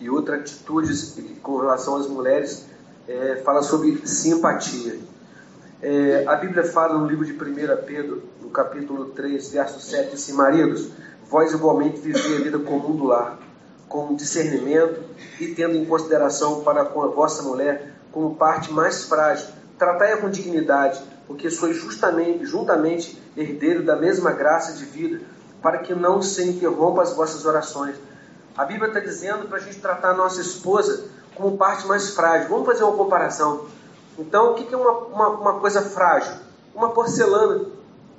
[0.00, 2.66] E outra atitude com relação às mulheres
[3.08, 4.98] é, fala sobre simpatia.
[5.82, 7.36] É, a Bíblia fala no livro de 1
[7.86, 10.88] Pedro, no capítulo 3, verso 7, assim, maridos,
[11.28, 13.38] vós igualmente vivei a vida comum do lar,
[13.88, 15.00] com discernimento
[15.38, 19.46] e tendo em consideração para com a vossa mulher como parte mais frágil.
[19.78, 25.20] Tratai-a com dignidade, porque sois justamente, juntamente herdeiro da mesma graça de vida,
[25.60, 27.96] para que não se interrompa as vossas orações.
[28.56, 32.48] A Bíblia está dizendo para a gente tratar a nossa esposa como parte mais frágil.
[32.48, 33.66] Vamos fazer uma comparação.
[34.18, 36.32] Então, o que é uma, uma, uma coisa frágil?
[36.74, 37.66] Uma porcelana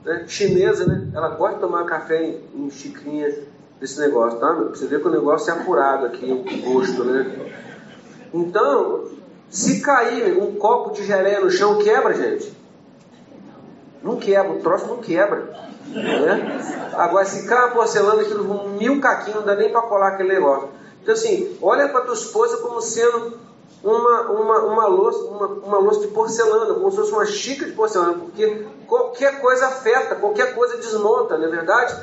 [0.05, 1.09] né, chinesa, né?
[1.13, 3.33] Ela gosta de tomar café em, em xicrinha
[3.79, 4.53] desse negócio, tá?
[4.53, 7.51] Você vê que o negócio é apurado aqui, o gosto, né?
[8.31, 9.05] Então,
[9.49, 12.55] se cair um copo de geleia no chão, quebra, gente.
[14.03, 15.67] Não quebra, o troço não quebra.
[15.93, 16.91] Né?
[16.93, 20.69] Agora, se cai uma porcelana, aquilo mil caquinhos, não dá nem para colar aquele negócio.
[21.01, 23.39] Então, assim, olha para tua esposa como sendo
[23.83, 27.75] uma, uma, uma, louça, uma, uma louça de porcelana, como se fosse uma xícara de
[27.75, 31.95] porcelana, porque qualquer coisa afeta, qualquer coisa desmonta, não é verdade?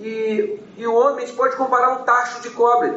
[0.00, 2.92] E, e o homem, a gente pode comparar um tacho de cobre.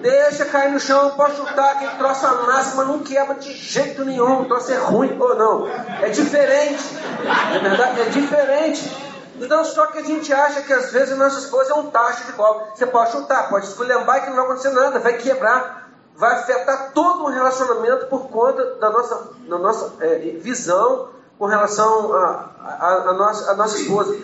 [0.00, 4.42] Deixa cair no chão, pode chutar, aquele troço amassa, mas não quebra de jeito nenhum.
[4.42, 5.68] O troço é ruim ou não.
[5.68, 6.84] É diferente.
[7.52, 8.00] É verdade?
[8.00, 9.06] É diferente.
[9.40, 12.24] Então, só que a gente acha que às vezes a nossa esposa é um tacho
[12.26, 12.64] de cobre.
[12.74, 17.24] Você pode chutar, pode esculhambar que não vai acontecer nada, vai quebrar, vai afetar todo
[17.24, 23.56] o relacionamento por conta da nossa, da nossa é, visão com relação a, nossa, a
[23.56, 24.16] nossa esposa.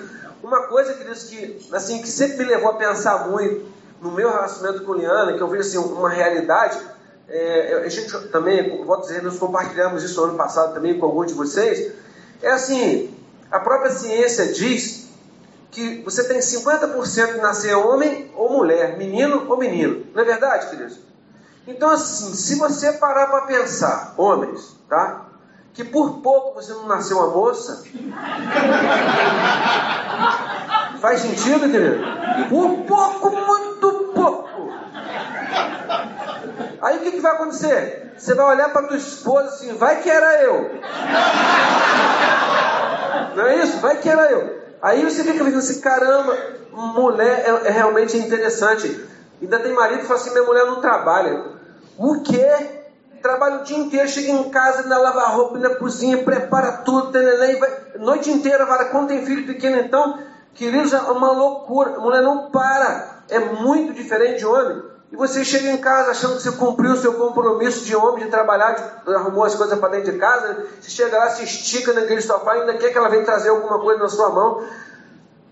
[0.43, 4.85] Uma coisa, queridos, que, assim, que sempre me levou a pensar muito no meu relacionamento
[4.85, 6.79] com Liana, que eu vejo assim, uma realidade,
[7.29, 11.35] é, a gente também, a dizer, nós compartilhamos isso ano passado também com alguns de
[11.35, 11.93] vocês,
[12.43, 13.17] é assim,
[13.51, 15.09] a própria ciência diz
[15.71, 20.05] que você tem 50% de nascer homem ou mulher, menino ou menino.
[20.13, 20.99] Não é verdade, queridos?
[21.67, 25.29] Então, assim, se você parar para pensar, homens, tá?
[25.75, 27.85] Que por pouco você não nasceu uma moça.
[31.01, 32.05] Faz sentido, querido?
[32.49, 34.49] Por pouco, muito pouco.
[36.83, 38.13] Aí o que, que vai acontecer?
[38.17, 40.71] Você vai olhar para tua esposa assim, vai que era eu.
[43.37, 43.79] Não é isso?
[43.79, 44.63] Vai que era eu.
[44.83, 46.37] Aí você fica pensando assim, caramba,
[46.73, 49.09] mulher é, é realmente interessante.
[49.41, 51.45] Ainda tem marido que fala assim, minha mulher não trabalha.
[51.97, 52.82] O quê?
[53.23, 57.13] Trabalha o dia inteiro, chega em casa, ainda lava a roupa, na cozinha, prepara tudo,
[57.13, 60.19] tem neném, vai, noite inteira, vai, quando tem filho pequeno, então,
[60.55, 61.95] queridos, é uma loucura.
[61.97, 63.23] A mulher não para.
[63.29, 64.83] É muito diferente de homem.
[65.13, 68.31] E você chega em casa achando que você cumpriu o seu compromisso de homem, de
[68.31, 70.67] trabalhar, de, arrumou as coisas para dentro de casa.
[70.81, 74.03] Você chega lá, se estica naquele sofá, ainda quer que ela venha trazer alguma coisa
[74.03, 74.67] na sua mão.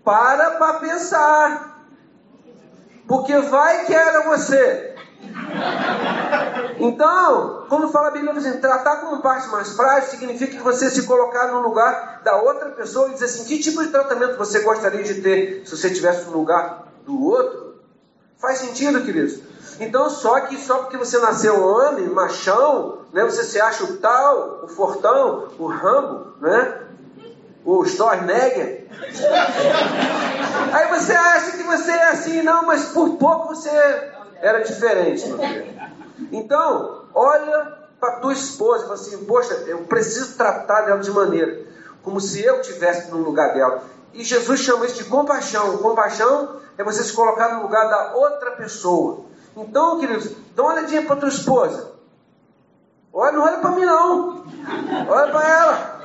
[0.02, 1.85] Para para pensar.
[3.06, 4.94] Porque vai que era você.
[6.78, 11.06] Então, quando fala a Bíblia assim, tratar como parte mais frágil significa que você se
[11.06, 15.02] colocar no lugar da outra pessoa e dizer assim, que tipo de tratamento você gostaria
[15.02, 17.74] de ter se você estivesse no lugar do outro?
[18.38, 19.40] Faz sentido, queridos?
[19.78, 24.60] Então, só que só porque você nasceu homem, machão, né, você se acha o tal,
[24.64, 26.82] o fortão, o Rambo, né?
[27.64, 28.88] O Stornegger.
[30.72, 33.70] Aí você acha que você é assim, não, mas por pouco você
[34.40, 35.74] era diferente, meu filho.
[36.33, 41.70] Então, olha para tua esposa e fala assim, poxa, eu preciso tratar dela de maneira
[42.03, 43.83] como se eu estivesse no lugar dela.
[44.12, 45.79] E Jesus chama isso de compaixão.
[45.79, 49.24] Compaixão é você se colocar no lugar da outra pessoa.
[49.57, 51.92] Então, queridos, dá uma olhadinha para tua esposa.
[53.12, 54.44] Olha, não olha para mim não.
[55.09, 56.00] Olha para ela.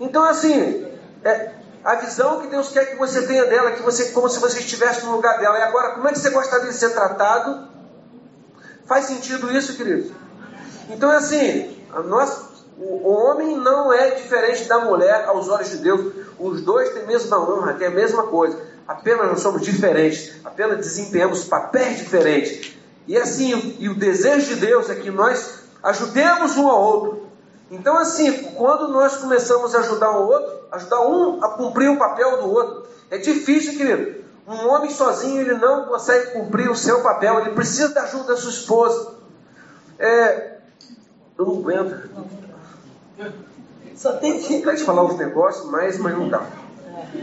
[0.00, 0.86] Então, assim,
[1.22, 1.52] é,
[1.84, 5.04] a visão que Deus quer que você tenha dela, que você, como se você estivesse
[5.04, 5.58] no lugar dela.
[5.58, 7.68] E agora, como é que você gostaria de ser tratado?
[8.86, 10.10] Faz sentido isso, queridos?
[10.88, 16.12] Então, é assim, nós, o, homem não é diferente da mulher aos olhos de Deus.
[16.38, 20.78] Os dois têm a mesma honra, têm a mesma coisa apenas nós somos diferentes, apenas
[20.78, 22.76] desempenhamos papéis diferentes.
[23.06, 27.23] E assim, e o desejo de Deus é que nós ajudemos um ao outro.
[27.70, 32.42] Então, assim, quando nós começamos a ajudar um outro, ajudar um a cumprir o papel
[32.42, 34.24] do outro, é difícil, querido.
[34.46, 38.36] Um homem sozinho ele não consegue cumprir o seu papel, ele precisa da ajuda da
[38.36, 39.14] sua esposa.
[39.98, 40.58] É,
[41.38, 42.10] eu não aguento.
[43.96, 44.60] Só tem que.
[44.60, 46.46] Quer te falar os negócios, mas, mas não dá.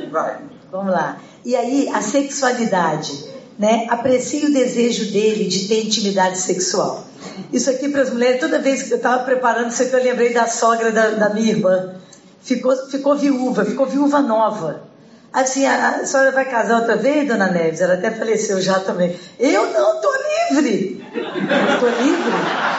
[0.10, 0.42] Vai.
[0.72, 1.18] Vamos lá.
[1.46, 3.88] E aí, a sexualidade, né?
[3.90, 7.06] Aprecie o desejo dele de ter intimidade sexual.
[7.52, 10.34] Isso aqui para as mulheres, toda vez que eu estava preparando isso aqui, eu lembrei
[10.34, 11.96] da sogra da, da minha irmã.
[12.42, 14.90] Ficou, ficou viúva, ficou viúva nova.
[15.32, 17.80] Assim, a, a senhora vai casar outra vez, dona Neves?
[17.80, 19.16] Ela até faleceu já também.
[19.40, 20.12] Eu não, estou
[20.52, 21.06] livre.
[21.74, 22.32] Estou livre?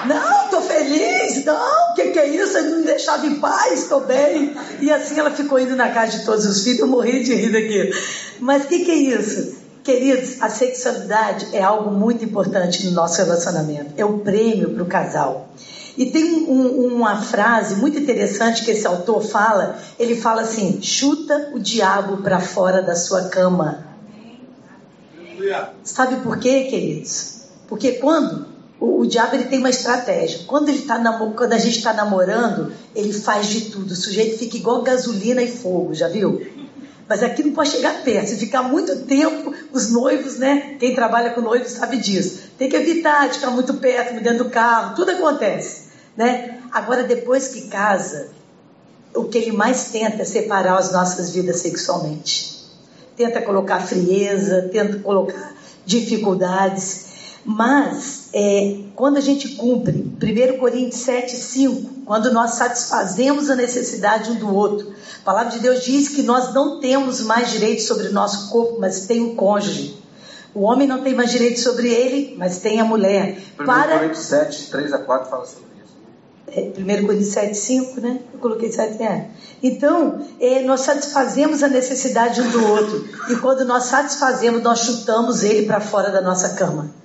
[0.07, 1.45] Não, estou feliz.
[1.47, 2.59] Não, o que, que é isso?
[2.59, 4.55] Ele me deixava em paz, estou bem.
[4.81, 6.81] E assim ela ficou indo na casa de todos os filhos.
[6.81, 7.91] Eu morri de rir daqui.
[8.39, 9.62] Mas o que, que é isso?
[9.83, 13.95] Queridos, a sexualidade é algo muito importante no nosso relacionamento.
[13.97, 15.49] É o prêmio para o casal.
[15.97, 19.79] E tem um, uma frase muito interessante que esse autor fala.
[19.99, 23.85] Ele fala assim: chuta o diabo para fora da sua cama.
[25.83, 27.43] Sabe por quê, queridos?
[27.67, 28.47] Porque quando
[28.79, 30.41] o, o diabo ele tem uma estratégia.
[30.47, 30.99] Quando, ele tá
[31.37, 33.91] quando a gente está namorando, ele faz de tudo.
[33.91, 36.41] O sujeito fica igual gasolina e fogo, já viu?
[37.13, 38.29] Mas aqui não pode chegar perto.
[38.29, 40.77] Se ficar muito tempo, os noivos, né?
[40.81, 42.45] Quem trabalha com noivos sabe disso.
[42.57, 46.59] Tem que evitar de ficar muito perto, dentro do carro, tudo acontece, né?
[46.73, 48.31] Agora, depois que casa,
[49.15, 52.65] o que ele mais tenta é separar as nossas vidas sexualmente.
[53.15, 55.55] Tenta colocar frieza, tenta colocar
[55.85, 57.09] dificuldades.
[57.45, 64.31] Mas, é, quando a gente cumpre 1 Coríntios 7, 5, quando nós satisfazemos a necessidade
[64.31, 68.09] um do outro, a palavra de Deus diz que nós não temos mais direito sobre
[68.09, 70.01] o nosso corpo, mas tem o cônjuge.
[70.55, 73.39] O homem não tem mais direito sobre ele, mas tem a mulher.
[73.59, 73.99] 1 Para...
[73.99, 75.97] Coríntios 7, 3 a 4 fala sobre isso.
[76.47, 78.21] É, 1 Coríntios 7, 5, né?
[78.33, 79.31] Eu coloquei 7, é.
[79.63, 83.09] Então, é, nós satisfazemos a necessidade um do outro.
[83.31, 87.02] E quando nós satisfazemos, nós chutamos ele para fora da nossa cama.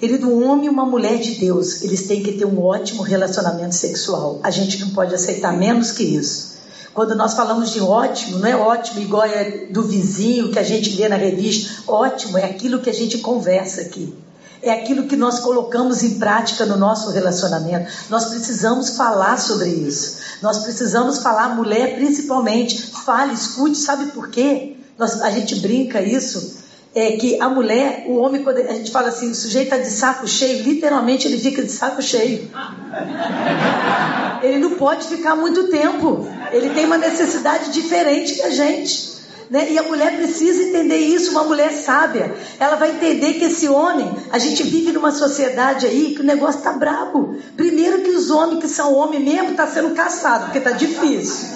[0.00, 3.74] Querido, um homem e uma mulher de Deus, eles têm que ter um ótimo relacionamento
[3.74, 4.40] sexual.
[4.42, 6.54] A gente não pode aceitar menos que isso.
[6.94, 10.96] Quando nós falamos de ótimo, não é ótimo igual é do vizinho que a gente
[10.96, 11.82] lê na revista.
[11.86, 14.14] Ótimo é aquilo que a gente conversa aqui.
[14.62, 17.92] É aquilo que nós colocamos em prática no nosso relacionamento.
[18.08, 20.16] Nós precisamos falar sobre isso.
[20.40, 22.80] Nós precisamos falar, mulher principalmente.
[23.04, 24.78] Fale, escute, sabe por quê?
[24.96, 26.59] Nós, a gente brinca isso
[26.94, 29.90] é que a mulher, o homem, quando a gente fala assim, o sujeito está de
[29.90, 32.50] saco cheio, literalmente ele fica de saco cheio.
[34.42, 36.26] Ele não pode ficar muito tempo.
[36.52, 39.09] Ele tem uma necessidade diferente que a gente.
[39.50, 39.72] Né?
[39.72, 42.32] E a mulher precisa entender isso, uma mulher sábia.
[42.60, 46.58] Ela vai entender que esse homem, a gente vive numa sociedade aí que o negócio
[46.58, 47.36] está brabo.
[47.56, 51.48] Primeiro que os homens que são homens mesmo estão tá sendo caçados, porque está difícil.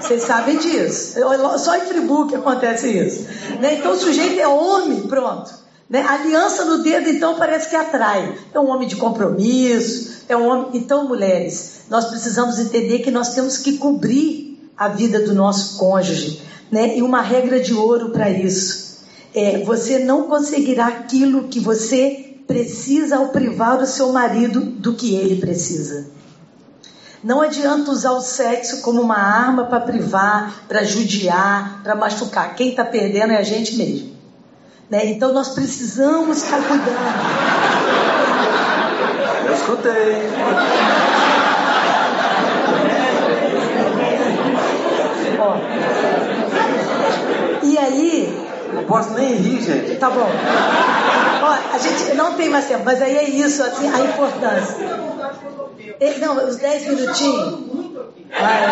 [0.00, 1.18] Vocês sabem disso.
[1.58, 3.26] Só em Friburgo que acontece isso.
[3.58, 3.74] Né?
[3.74, 5.52] Então o sujeito é homem, pronto.
[5.88, 6.06] Né?
[6.08, 8.32] Aliança no dedo, então, parece que atrai.
[8.54, 10.68] É um homem de compromisso, é um homem.
[10.74, 16.48] Então, mulheres, nós precisamos entender que nós temos que cobrir a vida do nosso cônjuge
[16.70, 16.96] né?
[16.96, 18.90] E uma regra de ouro para isso
[19.34, 25.14] é você não conseguirá aquilo que você precisa ao privar o seu marido do que
[25.14, 26.08] ele precisa.
[27.22, 32.56] Não adianta usar o sexo como uma arma para privar, para judiar, para machucar.
[32.56, 34.16] Quem está perdendo é a gente mesmo.
[34.88, 35.06] Né?
[35.06, 36.90] Então nós precisamos estar cuidando.
[39.46, 40.30] Eu escutei.
[47.62, 48.50] E aí.
[48.72, 49.96] Não posso nem rir, gente.
[49.96, 50.28] Tá bom.
[51.42, 54.76] Ó, a gente não tem mais tempo, mas aí é isso, assim, a importância.
[56.20, 57.58] Não, os 10 minutinhos.
[58.30, 58.62] Vai,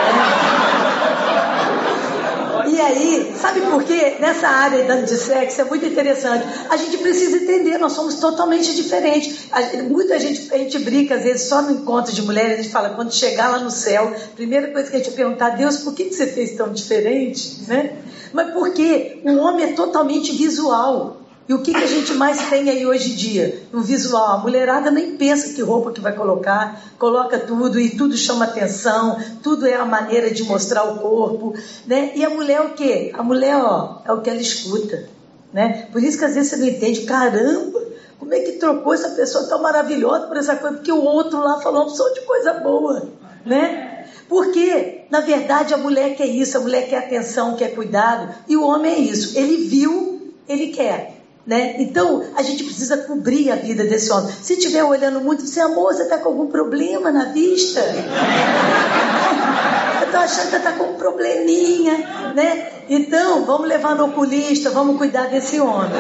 [2.71, 4.17] E aí, sabe por quê?
[4.21, 6.45] Nessa área de sexo é muito interessante.
[6.69, 9.49] A gente precisa entender, nós somos totalmente diferentes.
[9.89, 12.91] muita gente, a gente brinca, às vezes, só no encontro de mulheres, a gente fala,
[12.91, 16.27] quando chegar lá no céu, primeira coisa que a gente perguntar, Deus, por que, você
[16.27, 17.63] fez tão diferente?
[17.67, 17.97] Né?
[18.33, 19.21] Mas por quê?
[19.25, 21.28] O homem é totalmente visual.
[21.49, 23.63] E o que, que a gente mais tem aí hoje em dia?
[23.73, 24.33] O visual.
[24.33, 29.19] A mulherada nem pensa que roupa que vai colocar, coloca tudo e tudo chama atenção,
[29.43, 31.55] tudo é a maneira de mostrar o corpo.
[31.87, 32.13] Né?
[32.15, 33.13] E a mulher é o quê?
[33.15, 35.09] A mulher ó, é o que ela escuta.
[35.51, 35.89] Né?
[35.91, 37.81] Por isso que às vezes você não entende, caramba,
[38.19, 40.77] como é que trocou essa pessoa tão maravilhosa por essa coisa?
[40.77, 43.09] Porque o outro lá falou uma opção de coisa boa.
[43.47, 44.05] Né?
[44.29, 48.67] Porque, na verdade, a mulher quer isso, a mulher quer atenção, quer cuidado, e o
[48.67, 49.39] homem é isso.
[49.39, 51.18] Ele viu, ele quer.
[51.49, 51.77] Né?
[51.79, 54.31] Então, a gente precisa cobrir a vida desse homem.
[54.43, 57.81] Se estiver olhando muito, você, amor, você está com algum problema na vista?
[59.99, 61.97] Eu estou achando que está com um probleminha,
[62.35, 62.67] né?
[62.91, 65.91] Então, vamos levar no oculista, vamos cuidar desse homem.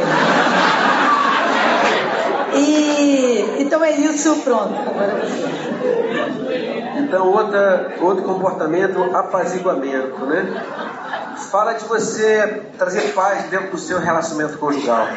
[2.54, 4.74] E, então é isso, pronto.
[6.98, 10.62] Então, outra, outro comportamento, apaziguamento, né?
[11.38, 15.08] Fala de você trazer paz dentro do seu relacionamento conjugal.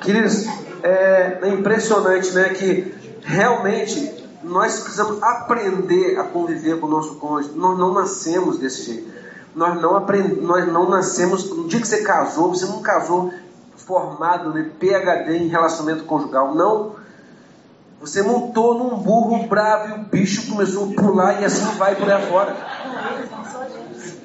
[0.00, 0.46] Queridos,
[0.82, 7.54] é, é impressionante né, que realmente nós precisamos aprender a conviver com o nosso cônjuge.
[7.54, 9.10] Nós não nascemos desse jeito.
[9.54, 10.40] Nós não, aprend...
[10.40, 11.50] nós não nascemos.
[11.50, 13.32] No dia que você casou, você não casou
[13.76, 16.54] formado, né, PHD em relacionamento conjugal.
[16.54, 16.96] Não.
[18.00, 22.10] Você montou num burro bravo e o bicho começou a pular e assim vai por
[22.10, 22.56] aí fora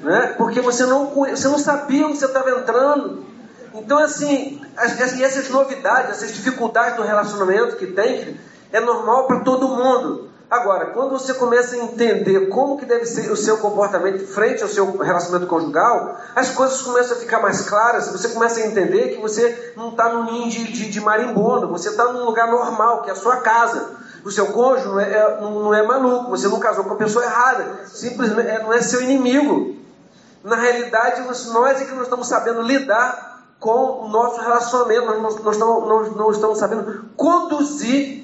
[0.05, 0.35] né?
[0.37, 3.25] porque você não, você não sabia onde você estava entrando.
[3.73, 8.39] Então, assim, as, essas novidades, essas dificuldades do relacionamento que tem,
[8.71, 10.29] é normal para todo mundo.
[10.49, 14.69] Agora, quando você começa a entender como que deve ser o seu comportamento frente ao
[14.69, 19.21] seu relacionamento conjugal, as coisas começam a ficar mais claras, você começa a entender que
[19.21, 23.09] você não está no ninho de, de, de marimbondo, você está num lugar normal, que
[23.09, 24.05] é a sua casa.
[24.23, 27.25] O seu cônjuge não é, é, não é maluco, você não casou com a pessoa
[27.25, 29.84] errada, simplesmente é, não é seu inimigo.
[30.45, 35.51] Na realidade, nós é que não estamos sabendo lidar com o nosso relacionamento, nós não
[35.51, 38.23] estamos, nós não estamos sabendo conduzir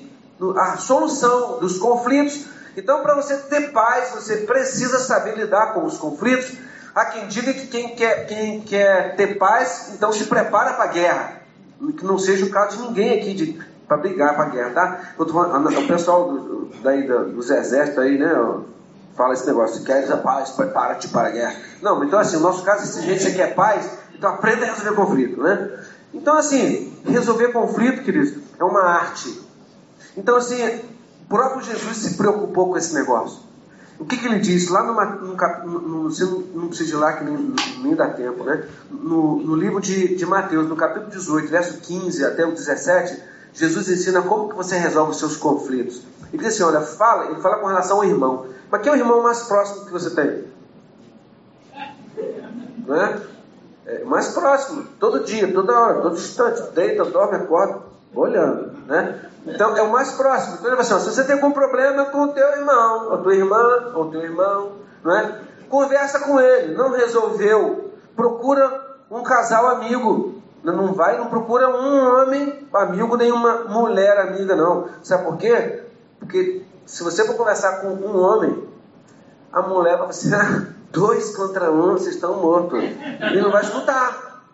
[0.56, 2.46] a solução dos conflitos.
[2.78, 6.54] Então, para você ter paz, você precisa saber lidar com os conflitos.
[6.94, 10.94] Há quem diga que quem quer, quem quer ter paz, então se prepara para a
[10.94, 11.42] guerra.
[11.98, 15.00] Que não seja o caso de ninguém aqui para brigar para a guerra, tá?
[15.18, 18.32] O pessoal do, daí, dos exércitos aí, né?
[19.16, 21.56] Fala esse negócio, queres a paz, prepara-te para a guerra.
[21.82, 24.96] Não, então assim, no nosso caso, se gente você quer paz, então aprenda a resolver
[24.96, 25.70] conflito, né?
[26.14, 29.42] Então assim, resolver conflito, queridos, é uma arte.
[30.16, 30.64] Então assim,
[31.24, 33.52] o próprio Jesus se preocupou com esse negócio.
[34.02, 34.72] O que, que ele disse?
[34.72, 37.54] Lá numa, no, você não precisa ir lá que nem,
[37.84, 38.66] nem dá tempo, né?
[38.90, 43.22] No, no livro de, de Mateus, no capítulo 18, verso 15 até o 17,
[43.54, 46.02] Jesus ensina como que você resolve os seus conflitos.
[46.32, 48.48] Ele diz assim, olha, fala, ele fala com relação ao irmão.
[48.70, 50.52] Mas quem é o irmão mais próximo que você tem?
[52.88, 53.22] Não é?
[54.06, 57.80] mais próximo, todo dia, toda hora, todo instante, deita, dorme, acorda,
[58.14, 59.20] olhando, né?
[59.46, 60.58] Então é o mais próximo.
[60.60, 64.12] Então, assim, se você tem algum problema com o teu irmão, ou tua irmã, ou
[64.12, 64.74] teu irmão,
[65.04, 65.40] não é?
[65.68, 70.36] Conversa com ele, não resolveu, procura um casal amigo.
[70.64, 74.88] Não vai, não procura um homem amigo, nem uma mulher amiga, não.
[75.02, 75.82] Sabe por quê?
[76.22, 78.70] Porque se você for conversar com um homem,
[79.52, 82.80] a mulher vai assim, ah, dois contra um, vocês estão mortos.
[82.80, 84.46] Ele não vai escutar.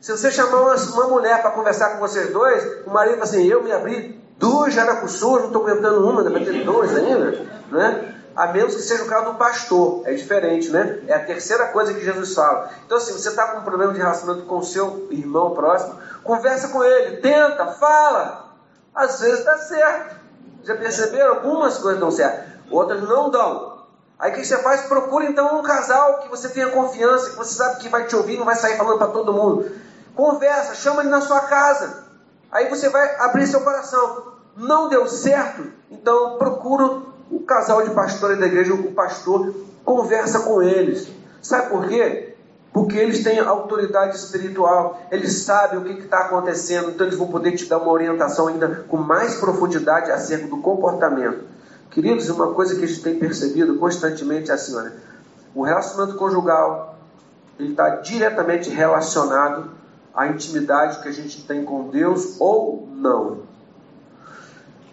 [0.00, 3.46] Se você chamar uma, uma mulher para conversar com vocês dois, o marido fala assim,
[3.46, 7.40] eu me abri, duas jaracuçus, não estou aguentando uma, deve ter dois ainda,
[7.70, 8.14] né?
[8.34, 11.00] A menos que seja o caso do pastor, é diferente, né?
[11.06, 12.68] É a terceira coisa que Jesus fala.
[12.84, 16.68] Então, assim, você está com um problema de relacionamento com o seu irmão próximo, conversa
[16.68, 18.52] com ele, tenta, fala.
[18.92, 20.23] Às vezes dá certo.
[20.64, 21.34] Já perceberam?
[21.34, 23.74] Algumas coisas dão certo, outras não dão.
[24.18, 24.82] Aí o que você faz?
[24.82, 28.38] Procura então um casal que você tenha confiança, que você sabe que vai te ouvir,
[28.38, 29.70] não vai sair falando para todo mundo.
[30.14, 32.04] Conversa, chama ele na sua casa.
[32.50, 34.34] Aí você vai abrir seu coração.
[34.56, 35.66] Não deu certo?
[35.90, 39.52] Então procura o casal de pastores da igreja, o pastor,
[39.84, 41.08] conversa com eles.
[41.42, 42.33] Sabe por quê?
[42.74, 47.52] Porque eles têm autoridade espiritual, eles sabem o que está acontecendo, então eles vão poder
[47.52, 51.44] te dar uma orientação ainda com mais profundidade acerca do comportamento.
[51.92, 54.92] Queridos, uma coisa que a gente tem percebido constantemente é assim, olha,
[55.54, 56.98] o relacionamento conjugal
[57.60, 59.70] está diretamente relacionado
[60.12, 63.42] à intimidade que a gente tem com Deus ou não.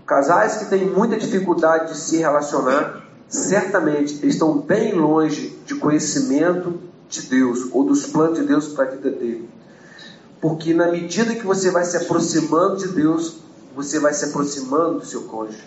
[0.06, 7.24] Casais que têm muita dificuldade de se relacionar, certamente estão bem longe de conhecimento de
[7.24, 9.48] Deus ou dos planos de Deus para a vida dele.
[10.40, 13.36] Porque na medida que você vai se aproximando de Deus,
[13.76, 15.64] você vai se aproximando do seu cônjuge.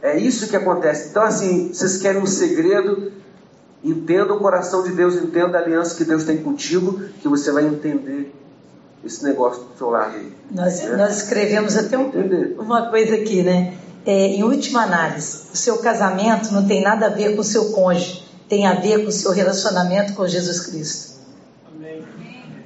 [0.00, 1.10] É isso que acontece.
[1.10, 3.12] Então, assim, vocês querem um segredo?
[3.84, 7.66] Entenda o coração de Deus, entenda a aliança que Deus tem contigo, que você vai
[7.66, 8.34] entender
[9.04, 10.14] esse negócio do seu lado.
[10.50, 10.96] Nós, né?
[10.96, 12.10] nós escrevemos até um,
[12.58, 13.74] uma coisa aqui, né?
[14.06, 17.70] É, em última análise, o seu casamento não tem nada a ver com o seu
[17.72, 21.20] cônjuge, tem a ver com o seu relacionamento com Jesus Cristo.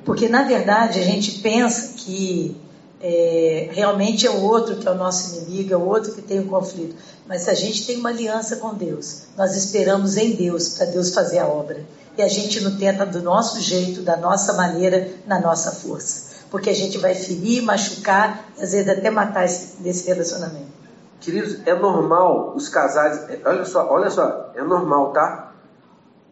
[0.02, 2.56] Porque, na verdade, a gente pensa que
[3.02, 6.40] é, realmente é o outro que é o nosso inimigo, é o outro que tem
[6.40, 6.96] o conflito.
[7.28, 11.12] Mas se a gente tem uma aliança com Deus, nós esperamos em Deus para Deus
[11.12, 11.84] fazer a obra.
[12.16, 16.32] E a gente não tenta do nosso jeito, da nossa maneira, na nossa força.
[16.50, 20.72] porque a gente vai ferir, machucar, às vezes até matar esse, desse relacionamento.
[21.20, 25.53] Queridos, é normal os casais, olha só, olha só, é normal, tá?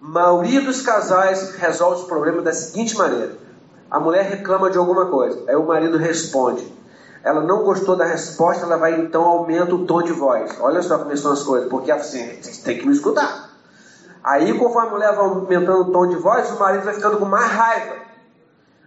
[0.05, 3.39] Maioria dos casais resolve os problemas da seguinte maneira:
[3.89, 6.67] a mulher reclama de alguma coisa, aí o marido responde.
[7.23, 10.59] Ela não gostou da resposta, ela vai então aumenta o tom de voz.
[10.61, 12.27] Olha só como são as coisas, porque assim,
[12.65, 13.51] tem que me escutar.
[14.25, 17.25] Aí, conforme a mulher vai aumentando o tom de voz, o marido vai ficando com
[17.25, 17.95] mais raiva.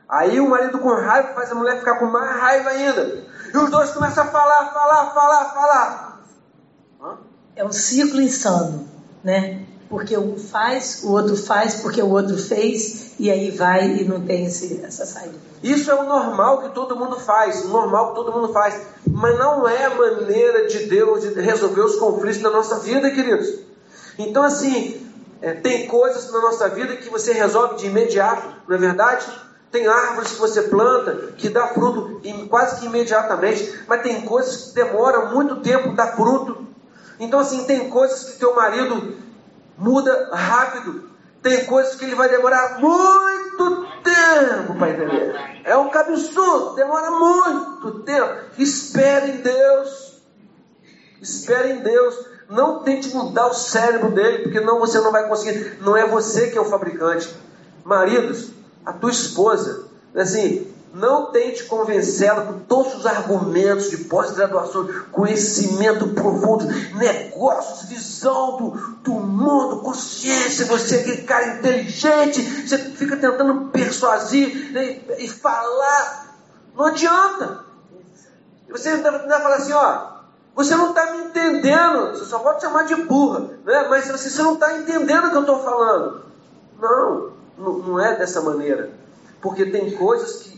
[0.09, 3.23] Aí o marido com raiva faz a mulher ficar com mais raiva ainda.
[3.53, 6.21] E os dois começam a falar, falar, falar, falar.
[7.55, 8.85] É um ciclo insano,
[9.23, 9.64] né?
[9.95, 14.19] Porque um faz, o outro faz porque o outro fez, e aí vai e não
[14.19, 15.35] tem esse, essa saída.
[15.63, 18.77] Isso é o normal que todo mundo faz, o normal que todo mundo faz.
[19.07, 23.47] Mas não é a maneira de Deus de resolver os conflitos da nossa vida, queridos.
[24.19, 25.01] Então, assim,
[25.41, 29.25] é, tem coisas na nossa vida que você resolve de imediato, não é verdade?
[29.71, 32.19] Tem árvores que você planta que dá fruto
[32.49, 36.67] quase que imediatamente, mas tem coisas que demoram muito tempo dar fruto.
[37.17, 39.23] Então, assim, tem coisas que teu marido
[39.77, 41.09] muda rápido,
[41.41, 45.61] tem coisas que ele vai demorar muito tempo para entender.
[45.63, 48.33] É um absurdo, demora muito tempo.
[48.57, 50.21] Espere em Deus.
[51.21, 52.15] Espere em Deus.
[52.49, 55.77] Não tente mudar o cérebro dele, porque não você não vai conseguir.
[55.81, 57.35] Não é você que é o fabricante.
[57.83, 58.51] Maridos,
[58.85, 66.65] a tua esposa, assim, não tente convencê-la com todos os argumentos de pós-graduação, conhecimento profundo,
[66.95, 68.69] negócios, visão do,
[69.03, 76.37] do mundo, consciência, você é aquele cara inteligente, você fica tentando persuadir né, e falar.
[76.73, 77.65] Não adianta.
[78.69, 80.15] Você ainda vai falar assim, ó,
[80.55, 83.85] você não está me entendendo, você só pode chamar de burra, né?
[83.89, 86.23] mas assim, você não está entendendo o que eu estou falando.
[86.79, 88.91] Não, não, não é dessa maneira.
[89.41, 90.54] Porque tem coisas que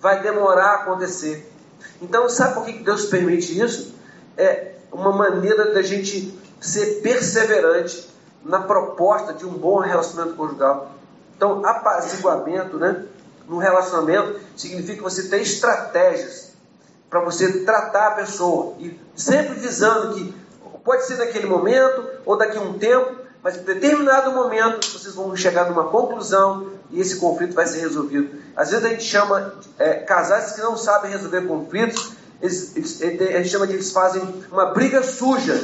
[0.00, 1.50] vai demorar a acontecer.
[2.00, 3.94] Então, sabe por que Deus permite isso?
[4.36, 8.08] É uma maneira da gente ser perseverante
[8.44, 10.92] na proposta de um bom relacionamento conjugal.
[11.36, 13.04] Então, apaziguamento, né,
[13.48, 16.52] no relacionamento significa você ter estratégias
[17.08, 20.34] para você tratar a pessoa e sempre visando que
[20.84, 25.36] pode ser naquele momento ou daqui a um tempo, mas em determinado momento vocês vão
[25.36, 28.36] chegar numa conclusão e esse conflito vai ser resolvido.
[28.56, 33.38] Às vezes a gente chama é, casais que não sabem resolver conflitos, eles, eles, a
[33.38, 34.20] gente chama de eles fazem
[34.50, 35.54] uma briga suja.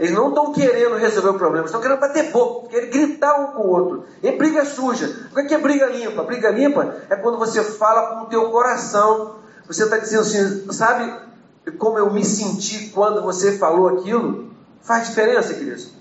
[0.00, 3.62] Eles não estão querendo resolver o problema, estão querendo bater boca, querem gritar um com
[3.62, 4.04] o outro.
[4.20, 5.28] E briga suja.
[5.30, 6.24] O que é briga limpa?
[6.24, 9.36] Briga limpa é quando você fala com o teu coração.
[9.68, 11.14] Você está dizendo assim, sabe
[11.78, 14.50] como eu me senti quando você falou aquilo?
[14.82, 15.97] Faz diferença, querido.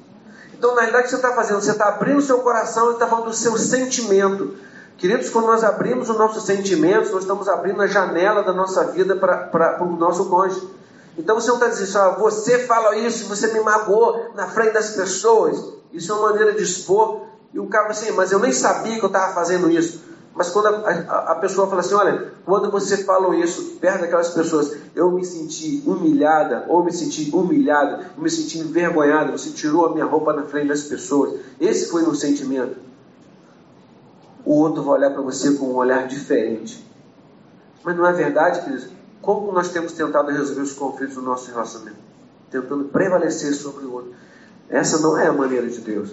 [0.57, 1.61] Então, na realidade, o que você está fazendo?
[1.61, 4.55] Você está abrindo o seu coração e está falando do seu sentimento.
[4.97, 9.15] Queridos, quando nós abrimos os nossos sentimentos, nós estamos abrindo a janela da nossa vida
[9.15, 10.67] para o nosso cônjuge.
[11.15, 14.73] Então você não está dizendo assim, ah, você fala isso, você me magoou na frente
[14.73, 15.73] das pessoas.
[15.93, 17.27] Isso é uma maneira de expor.
[17.53, 20.01] E o cara assim, mas eu nem sabia que eu estava fazendo isso.
[20.37, 24.29] Mas quando a, a, a, pessoa fala assim, olha, quando você falou isso perto daquelas
[24.29, 29.93] pessoas, eu me senti humilhada, ou me senti humilhado, me senti envergonhado, você tirou a
[29.93, 31.39] minha roupa na frente das pessoas.
[31.59, 32.87] Esse foi meu sentimento
[34.47, 36.81] o outro vai olhar para você com um olhar diferente.
[37.83, 38.87] Mas não é verdade, queridos?
[39.21, 41.97] Como nós temos tentado resolver os conflitos do nosso relacionamento?
[42.49, 44.13] Tentando prevalecer sobre o outro.
[44.69, 46.11] Essa não é a maneira de Deus.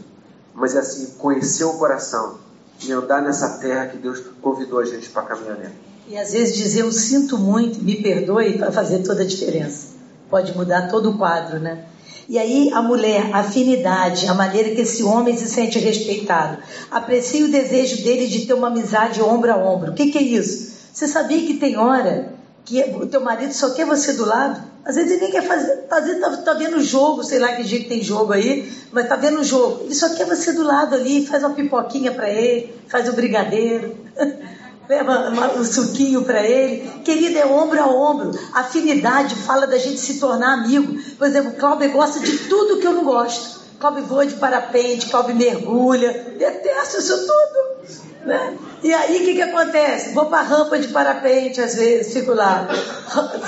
[0.53, 2.39] Mas é assim, conhecer o coração
[2.83, 5.73] e andar nessa terra que Deus convidou a gente para caminhar nela.
[6.09, 9.95] E às vezes dizer eu sinto muito, me perdoe, para fazer toda a diferença.
[10.29, 11.85] Pode mudar todo o quadro, né?
[12.29, 16.59] E aí a mulher, a afinidade, a maneira que esse homem se sente respeitado.
[16.91, 19.93] Aprecie o desejo dele de ter uma amizade ombro a ombro.
[19.93, 20.75] O que, que é isso?
[20.93, 22.34] Você sabia que tem hora
[22.65, 24.63] que o teu marido só quer você do lado?
[24.85, 27.81] Às vezes ele nem quer fazer, vezes tá, tá vendo jogo, sei lá que dia
[27.81, 29.85] que tem jogo aí, mas tá vendo jogo.
[29.85, 33.97] Ele só quer você do lado ali, faz uma pipoquinha para ele, faz o brigadeiro.
[34.89, 36.89] leva um suquinho para ele.
[37.03, 38.39] Querida, é ombro a ombro.
[38.53, 40.99] Afinidade fala da gente se tornar amigo.
[41.17, 43.64] Por exemplo, Cláudio gosta de tudo que eu não gosto.
[43.85, 46.11] Cláudio voa de parapente, Cláudio mergulha.
[46.39, 48.25] Detesto isso tudo.
[48.25, 48.57] Né?
[48.83, 50.15] E aí o que, que acontece?
[50.15, 52.67] Vou para rampa de parapente às vezes, fico lá.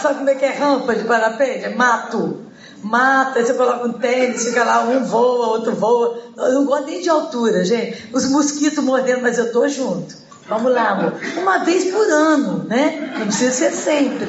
[0.02, 1.64] Sabe como é que é rampa de parapente?
[1.64, 2.36] É mato.
[2.82, 6.18] Mata, você coloca um tênis, fica lá, um voa, outro voa.
[6.36, 8.10] Eu não gosto nem de altura, gente.
[8.12, 10.14] Os mosquitos mordendo, mas eu tô junto.
[10.46, 11.14] Vamos lá, amor.
[11.38, 13.14] Uma vez por ano, né?
[13.18, 14.28] Não precisa ser sempre.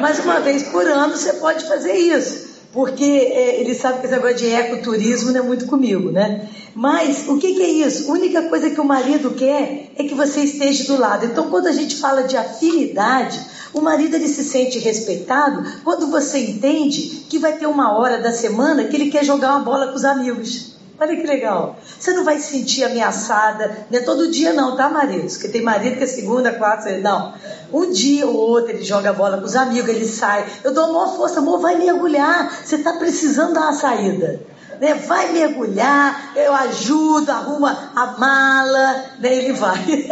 [0.00, 2.55] Mas uma vez por ano você pode fazer isso.
[2.72, 6.48] Porque é, ele sabe que esse negócio de ecoturismo não é muito comigo, né?
[6.74, 8.10] Mas o que, que é isso?
[8.10, 11.24] A única coisa que o marido quer é que você esteja do lado.
[11.24, 13.40] Então, quando a gente fala de afinidade,
[13.76, 18.32] O marido ele se sente respeitado quando você entende que vai ter uma hora da
[18.32, 20.76] semana que ele quer jogar uma bola com os amigos.
[20.98, 21.78] Olha que legal.
[22.00, 25.28] Você não vai se sentir ameaçada, não é todo dia não, tá, marido?
[25.28, 27.34] Porque tem marido que é segunda, quarta, não.
[27.72, 30.46] Um dia ou outro ele joga bola com os amigos, ele sai.
[30.62, 32.50] Eu dou a maior força, amor, vai mergulhar.
[32.64, 34.40] Você está precisando dar uma saída.
[34.80, 34.94] Né?
[34.94, 39.34] Vai mergulhar, eu ajudo, arruma a mala, né?
[39.34, 39.76] ele vai.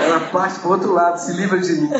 [0.00, 1.90] Ela parte para o outro lado, se livra de mim.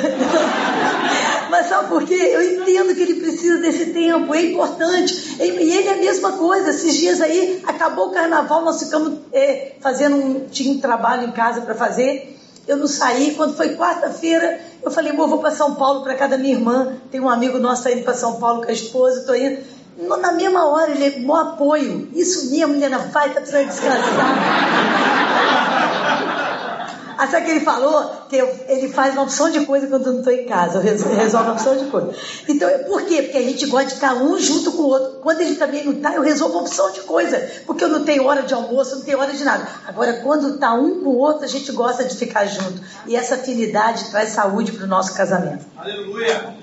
[1.50, 2.14] Mas sabe por quê?
[2.14, 5.36] Eu entendo que ele precisa desse tempo, é importante.
[5.38, 6.70] E ele é a mesma coisa.
[6.70, 10.46] Esses dias aí, acabou o carnaval, nós ficamos é, fazendo um.
[10.48, 12.39] Tinha um trabalho em casa para fazer.
[12.70, 13.34] Eu não saí.
[13.34, 16.92] Quando foi quarta-feira, eu falei, vou para São Paulo para casa da minha irmã.
[17.10, 19.60] Tem um amigo nosso indo para São Paulo com a esposa, estou indo.
[19.98, 22.08] Na mesma hora, ele é bom apoio.
[22.14, 24.00] Isso mesmo, Helena, vai, tá precisando descansar.
[27.28, 28.10] Sabe que ele falou?
[28.28, 30.78] Que eu, ele faz uma opção de coisa quando eu não estou em casa.
[30.78, 32.14] Eu resolvo uma opção de coisa.
[32.48, 33.22] Então, por quê?
[33.22, 35.18] Porque a gente gosta de ficar um junto com o outro.
[35.20, 37.38] Quando ele também não está, eu resolvo uma opção de coisa.
[37.66, 39.66] Porque eu não tenho hora de almoço, não tenho hora de nada.
[39.86, 42.80] Agora, quando está um com o outro, a gente gosta de ficar junto.
[43.06, 45.64] E essa afinidade traz saúde para o nosso casamento.
[45.76, 46.54] Aleluia!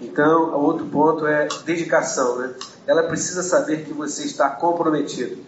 [0.00, 2.54] Então, o outro ponto é dedicação, né?
[2.86, 5.38] Ela precisa saber que você está comprometido.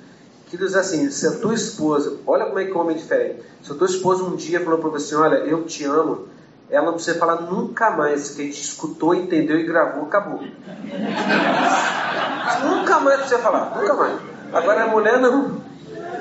[0.50, 3.42] Queridos, assim, se a tua esposa, olha como é que o homem é diferente.
[3.62, 6.26] Se a tua esposa um dia falou para você, olha, eu te amo,
[6.70, 10.40] ela não precisa falar nunca mais, que a gente escutou, entendeu e gravou, acabou.
[12.64, 14.18] nunca mais precisa falar, nunca mais.
[14.52, 15.60] Agora a mulher não.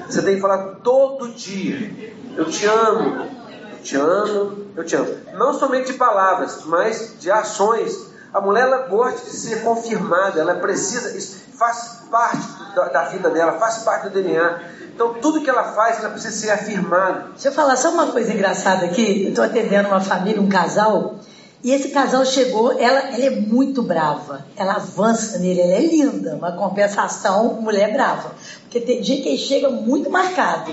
[0.09, 2.13] Você tem que falar todo dia.
[2.35, 3.27] Eu te amo,
[3.71, 5.15] eu te amo, eu te amo.
[5.35, 8.07] Não somente de palavras, mas de ações.
[8.33, 13.29] A mulher ela gosta de ser confirmada, ela precisa, isso faz parte da, da, vida
[13.29, 14.59] dela, faz parte do DNA.
[14.93, 17.25] Então, tudo que ela faz, ela precisa ser afirmada.
[17.33, 19.23] Deixa eu falar só uma coisa engraçada aqui.
[19.23, 21.15] Eu estou atendendo uma família, um casal,
[21.63, 24.45] e esse casal chegou, ela, ela é muito brava.
[24.55, 26.35] Ela avança nele, ela é linda.
[26.35, 28.31] Uma compensação, mulher brava.
[28.61, 30.71] Porque tem dia que ele chega muito marcado.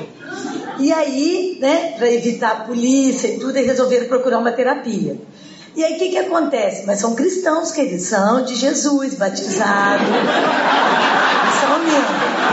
[0.78, 5.16] E aí, né, para evitar a polícia e tudo, eles resolveram procurar uma terapia.
[5.76, 6.84] E aí o que, que acontece?
[6.86, 10.06] Mas são cristãos, queridos, são de Jesus, batizados.
[11.60, 12.44] são mesmo.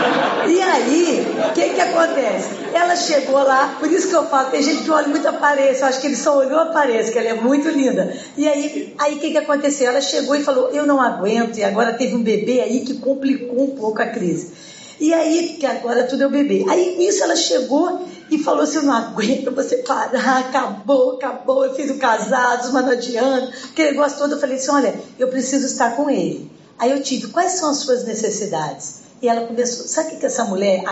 [0.47, 2.49] E aí, o que, que acontece?
[2.73, 5.83] Ela chegou lá, por isso que eu falo, tem gente que olha muito a aparência,
[5.83, 8.11] eu acho que ele só olhou a aparência, que ela é muito linda.
[8.35, 9.89] E aí, aí o que, que aconteceu?
[9.89, 13.65] Ela chegou e falou, eu não aguento, e agora teve um bebê aí que complicou
[13.65, 14.51] um pouco a crise.
[14.99, 16.65] E aí, que agora tudo é o bebê.
[16.69, 21.65] Aí nisso ela chegou e falou assim: Eu não aguento você parar, acabou, acabou.
[21.65, 23.51] Eu fiz o casado, mas não adianta.
[23.71, 24.31] Aquele negócio todo.
[24.31, 26.49] Eu falei assim: Olha, eu preciso estar com ele.
[26.79, 29.01] Aí eu tive: Quais são as suas necessidades?
[29.21, 30.83] E ela começou: Sabe o que essa mulher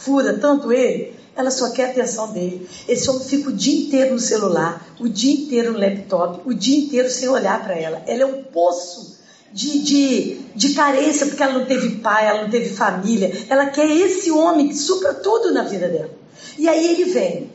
[0.00, 1.20] fura tanto ele?
[1.36, 2.68] Ela só quer a atenção dele.
[2.88, 6.78] Esse homem fica o dia inteiro no celular, o dia inteiro no laptop, o dia
[6.78, 8.02] inteiro sem olhar para ela.
[8.06, 9.18] Ela é um poço
[9.52, 13.32] de, de, de carência, porque ela não teve pai, ela não teve família.
[13.48, 16.19] Ela quer esse homem que supra tudo na vida dela.
[16.58, 17.50] E aí ele vem,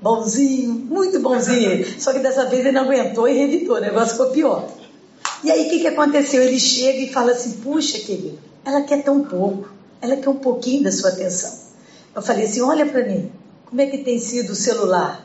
[0.00, 2.00] bonzinho, muito bonzinho.
[2.00, 4.68] Só que dessa vez ele não aguentou e revitou, o negócio ficou pior.
[5.42, 6.42] E aí o que, que aconteceu?
[6.42, 9.68] Ele chega e fala assim: Puxa, querido, ela quer tão pouco,
[10.00, 11.52] ela quer um pouquinho da sua atenção.
[12.14, 13.30] Eu falei assim: Olha para mim,
[13.66, 15.24] como é que tem sido o celular?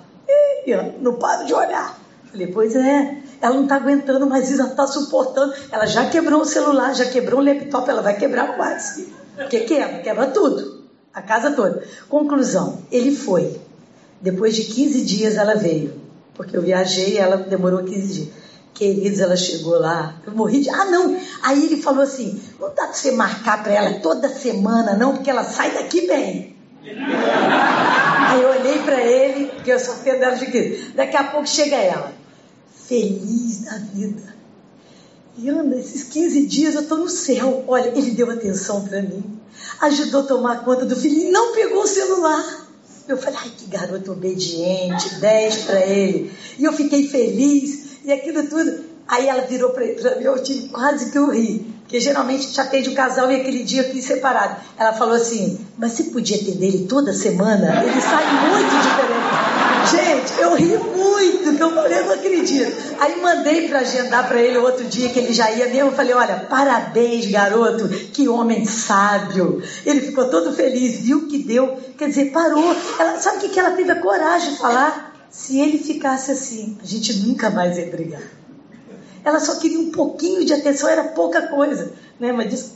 [0.66, 2.00] E, não paro de olhar.
[2.30, 5.54] Falei: Pois é, ela não está aguentando mais isso, ela está suportando.
[5.72, 9.06] Ela já quebrou o celular, já quebrou o laptop, ela vai quebrar mais.
[9.36, 10.81] Porque quebra, quebra tudo.
[11.14, 11.84] A casa toda.
[12.08, 13.60] Conclusão, ele foi.
[14.22, 16.00] Depois de 15 dias ela veio.
[16.34, 18.30] Porque eu viajei e ela demorou 15 dias.
[18.74, 20.16] Queridos, ela chegou lá.
[20.26, 20.70] Eu morri de.
[20.70, 21.20] Ah, não!
[21.44, 25.30] Aí ele falou assim: não dá pra você marcar pra ela toda semana, não, porque
[25.30, 26.56] ela sai daqui bem.
[26.84, 30.94] Aí eu olhei para ele, porque eu sou dela de Cristo.
[30.96, 32.14] Daqui a pouco chega ela,
[32.88, 34.34] feliz da vida.
[35.38, 37.66] E Ana, esses 15 dias eu estou no céu.
[37.68, 39.41] Olha, ele deu atenção para mim
[39.82, 42.68] ajudou a tomar conta do filho não pegou o celular.
[43.08, 46.32] Eu falei, ai, que garoto obediente, 10 para ele.
[46.58, 48.86] E eu fiquei feliz, e aquilo tudo.
[49.08, 51.66] Aí ela virou para mim, eu tive quase que eu ri.
[51.92, 54.56] Porque geralmente gente atende o casal e aquele dia fiz separado.
[54.80, 57.84] Ela falou assim, mas você podia atender ele toda semana?
[57.84, 59.52] Ele sai muito diferente.
[59.92, 62.72] Gente, eu ri muito, que eu falei, eu não acredito.
[62.98, 65.90] Aí mandei para agendar para ele outro dia que ele já ia mesmo.
[65.90, 69.62] Eu falei, olha, parabéns, garoto, que homem sábio.
[69.86, 71.78] Ele ficou todo feliz, viu que deu.
[71.98, 72.74] Quer dizer, parou.
[72.98, 75.28] Ela, sabe o que, que ela teve a coragem de falar?
[75.30, 78.22] Se ele ficasse assim, a gente nunca mais ia brigar.
[79.24, 81.94] Ela só queria um pouquinho de atenção, era pouca coisa.
[82.20, 82.32] Né?
[82.32, 82.74] Mas disse,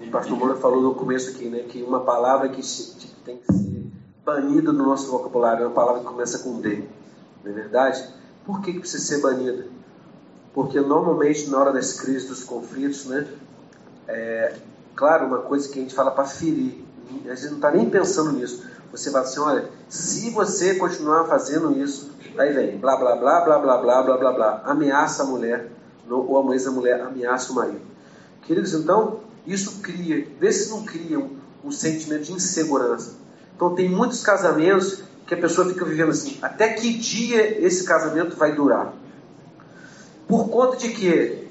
[0.00, 3.52] O pastor Moura falou no começo aqui, né, que uma palavra que tipo, tem que
[3.52, 3.86] ser
[4.24, 6.84] banida do nosso vocabulário, é uma palavra que começa com D,
[7.44, 8.04] não é verdade?
[8.44, 9.66] Por que, que precisa ser banida?
[10.52, 13.26] Porque normalmente na hora das crises, dos conflitos, né?
[14.08, 14.56] É,
[14.94, 16.84] claro, uma coisa que a gente fala para ferir,
[17.24, 18.64] a gente não está nem pensando nisso.
[18.92, 23.58] Você fala assim, olha, se você continuar fazendo isso, aí vem, blá blá blá blá
[23.58, 25.70] blá blá blá blá blá, ameaça a mulher,
[26.08, 27.80] ou a mãe da mulher ameaça o marido.
[28.42, 31.30] Queridos, então, isso cria, vê se não cria um,
[31.64, 33.12] um sentimento de insegurança.
[33.56, 38.36] Então tem muitos casamentos que a pessoa fica vivendo assim, até que dia esse casamento
[38.36, 38.92] vai durar?
[40.28, 41.48] Por conta de que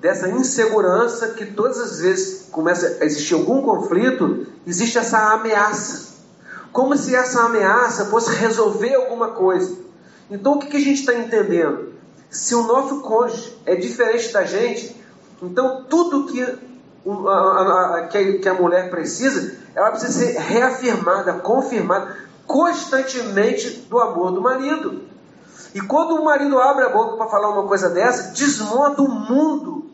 [0.00, 6.13] dessa insegurança que todas as vezes começa a existir algum conflito, existe essa ameaça.
[6.74, 9.78] Como se essa ameaça fosse resolver alguma coisa.
[10.28, 11.92] Então o que, que a gente está entendendo?
[12.28, 15.00] Se o nosso cônjuge é diferente da gente,
[15.40, 23.86] então tudo que a, a, que a mulher precisa, ela precisa ser reafirmada, confirmada constantemente
[23.88, 25.02] do amor do marido.
[25.72, 29.92] E quando o marido abre a boca para falar uma coisa dessa, desmonta o mundo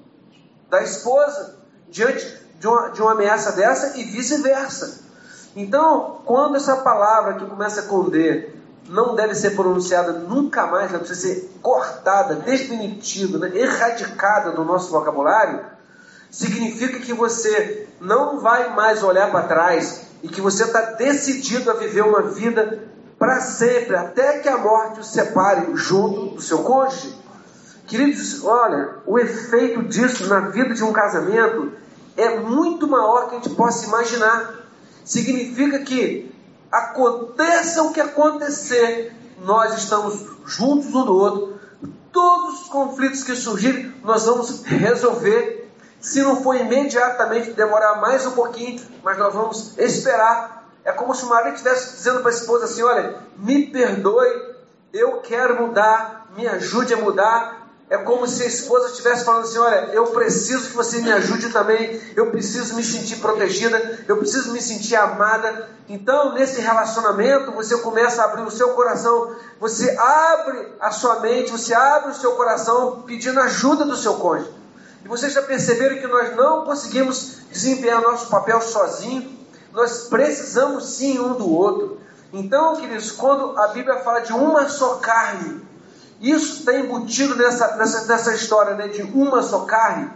[0.71, 1.59] da esposa
[1.91, 2.27] diante
[2.59, 5.10] de uma, de uma ameaça dessa e vice-versa.
[5.57, 8.51] Então, quando essa palavra que começa com D
[8.89, 14.91] não deve ser pronunciada nunca mais, ela precisa ser cortada, definitiva, né, erradicada do nosso
[14.91, 15.61] vocabulário,
[16.31, 21.75] significa que você não vai mais olhar para trás e que você está decidido a
[21.75, 22.81] viver uma vida
[23.19, 27.15] para sempre, até que a morte o separe junto do seu cônjuge.
[27.87, 31.73] Queridos, olha, o efeito disso na vida de um casamento
[32.17, 34.60] é muito maior que a gente possa imaginar.
[35.05, 36.33] Significa que
[36.71, 41.61] aconteça o que acontecer, nós estamos juntos um do outro.
[42.13, 45.61] Todos os conflitos que surgirem, nós vamos resolver
[46.01, 50.67] se não for imediatamente, demorar mais um pouquinho, mas nós vamos esperar.
[50.83, 54.55] É como se o marido estivesse dizendo para a esposa assim: Olha, me perdoe,
[54.93, 57.60] eu quero mudar, me ajude a mudar.
[57.91, 61.49] É como se a esposa estivesse falando assim: Olha, eu preciso que você me ajude
[61.49, 65.69] também, eu preciso me sentir protegida, eu preciso me sentir amada.
[65.89, 71.51] Então, nesse relacionamento, você começa a abrir o seu coração, você abre a sua mente,
[71.51, 74.55] você abre o seu coração pedindo ajuda do seu cônjuge.
[75.05, 79.37] E vocês já perceberam que nós não conseguimos desempenhar nosso papel sozinho.
[79.73, 81.99] Nós precisamos sim um do outro.
[82.33, 85.69] Então, queridos, quando a Bíblia fala de uma só carne,
[86.21, 90.11] isso está embutido nessa, nessa, nessa história né, de uma só carne.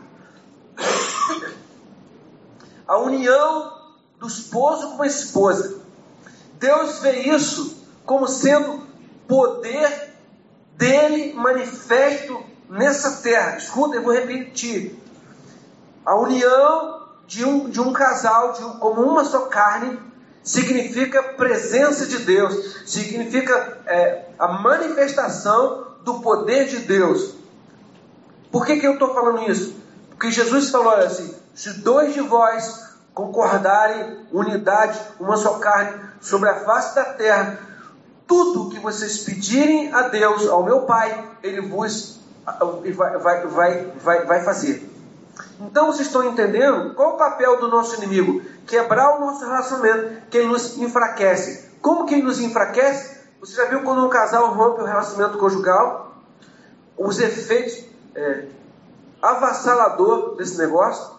[2.87, 3.73] A união
[4.19, 5.81] do esposo com a esposa.
[6.59, 8.83] Deus vê isso como sendo
[9.27, 10.15] poder
[10.77, 13.57] dele manifesto nessa terra.
[13.57, 14.99] Escuta, eu vou repetir.
[16.05, 19.99] A união de um, de um casal de um, como uma só carne
[20.43, 27.35] significa presença de Deus, significa é, a manifestação do poder de Deus.
[28.53, 29.75] Por que, que eu estou falando isso?
[30.11, 36.65] Porque Jesus falou assim: se dois de vós concordarem, unidade, uma só carne, sobre a
[36.65, 37.59] face da terra,
[38.27, 42.21] tudo que vocês pedirem a Deus, ao meu Pai, Ele vos
[42.95, 44.91] vai, vai, vai, vai, vai fazer.
[45.61, 48.43] Então vocês estão entendendo qual o papel do nosso inimigo?
[48.67, 51.71] Quebrar o nosso relacionamento, que ele nos enfraquece.
[51.81, 53.14] Como que ele nos enfraquece?
[53.45, 56.17] Você já viu quando um casal rompe o relacionamento conjugal?
[56.97, 57.85] Os efeitos
[58.15, 58.47] é,
[59.21, 61.17] avassalador desse negócio,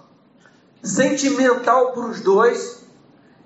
[0.82, 2.84] sentimental para os dois.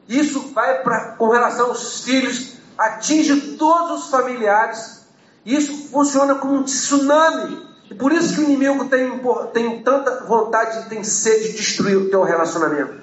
[0.07, 5.05] Isso vai para com relação aos filhos, atinge todos os familiares.
[5.45, 9.19] Isso funciona como um tsunami e por isso que o inimigo tem,
[9.51, 12.93] tem tanta vontade e tem sede de destruir o teu relacionamento.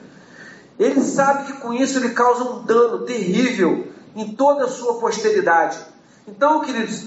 [0.78, 5.78] Ele sabe que com isso ele causa um dano terrível em toda a sua posteridade.
[6.26, 7.06] Então, queridos,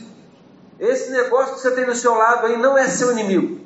[0.79, 3.59] esse negócio que você tem no seu lado aí não é seu inimigo.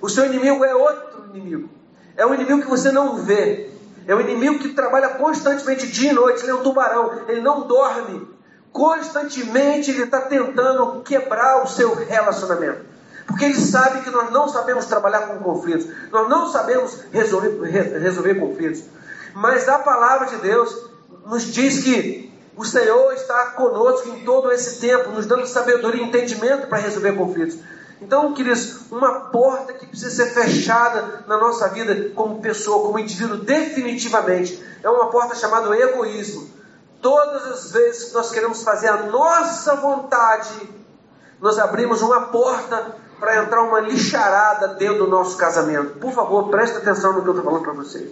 [0.00, 1.68] O seu inimigo é outro inimigo.
[2.16, 3.70] É um inimigo que você não vê.
[4.06, 6.42] É um inimigo que trabalha constantemente dia e noite.
[6.42, 7.22] Ele é um tubarão.
[7.28, 8.26] Ele não dorme
[8.72, 12.86] constantemente ele está tentando quebrar o seu relacionamento.
[13.26, 17.60] Porque ele sabe que nós não sabemos trabalhar com conflitos, nós não sabemos resolver,
[17.98, 18.84] resolver conflitos.
[19.34, 20.88] Mas a palavra de Deus
[21.28, 26.06] nos diz que o Senhor está conosco em todo esse tempo, nos dando sabedoria e
[26.06, 27.58] entendimento para resolver conflitos.
[28.00, 33.38] Então, queridos, uma porta que precisa ser fechada na nossa vida como pessoa, como indivíduo,
[33.38, 36.48] definitivamente, é uma porta chamada egoísmo.
[37.02, 40.68] Todas as vezes que nós queremos fazer a nossa vontade,
[41.40, 45.98] nós abrimos uma porta para entrar uma lixarada dentro do nosso casamento.
[45.98, 48.10] Por favor, preste atenção no que eu estou falando para vocês.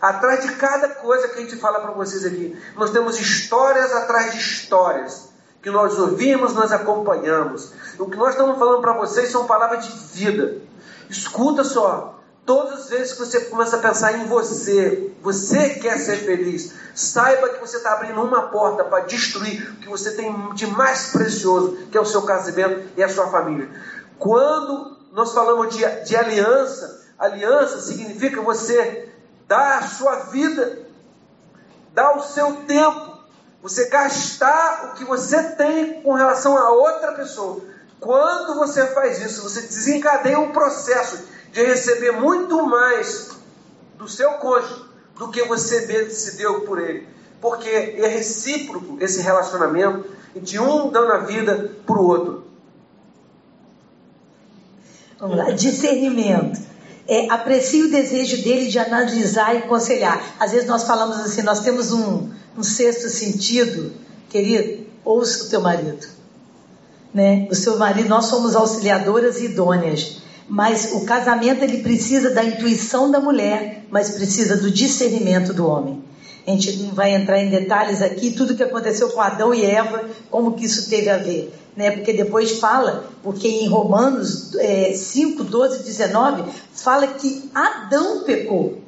[0.00, 4.32] Atrás de cada coisa que a gente fala para vocês aqui, nós temos histórias atrás
[4.32, 5.28] de histórias
[5.62, 7.72] que nós ouvimos, nós acompanhamos.
[7.98, 10.56] O que nós estamos falando para vocês são palavras de vida.
[11.08, 12.18] Escuta só.
[12.46, 17.50] Todas as vezes que você começa a pensar em você, você quer ser feliz, saiba
[17.50, 21.76] que você está abrindo uma porta para destruir o que você tem de mais precioso,
[21.92, 23.68] que é o seu casamento e a sua família.
[24.18, 29.09] Quando nós falamos de, de aliança, aliança significa você
[29.50, 30.78] dar a sua vida,
[31.92, 33.18] dar o seu tempo,
[33.60, 37.60] você gastar o que você tem com relação a outra pessoa.
[37.98, 43.32] Quando você faz isso, você desencadeia um processo de receber muito mais
[43.98, 44.84] do seu cônjuge
[45.16, 47.08] do que você se deu por ele.
[47.40, 52.44] Porque é recíproco esse relacionamento de um dando a vida para o outro.
[55.18, 56.60] Vamos lá, discernimento.
[57.08, 60.36] É, aprecie o desejo dele de analisar e aconselhar.
[60.38, 63.92] Às vezes nós falamos assim, nós temos um, um sexto sentido,
[64.28, 66.06] querido, ouça o teu marido.
[67.12, 67.48] Né?
[67.50, 73.18] O seu marido, nós somos auxiliadoras idôneas, mas o casamento ele precisa da intuição da
[73.18, 76.09] mulher, mas precisa do discernimento do homem.
[76.46, 80.04] A gente não vai entrar em detalhes aqui, tudo que aconteceu com Adão e Eva,
[80.30, 81.52] como que isso teve a ver.
[81.76, 81.90] Né?
[81.90, 88.78] Porque depois fala, porque em Romanos é, 5, 12, 19, fala que Adão pecou.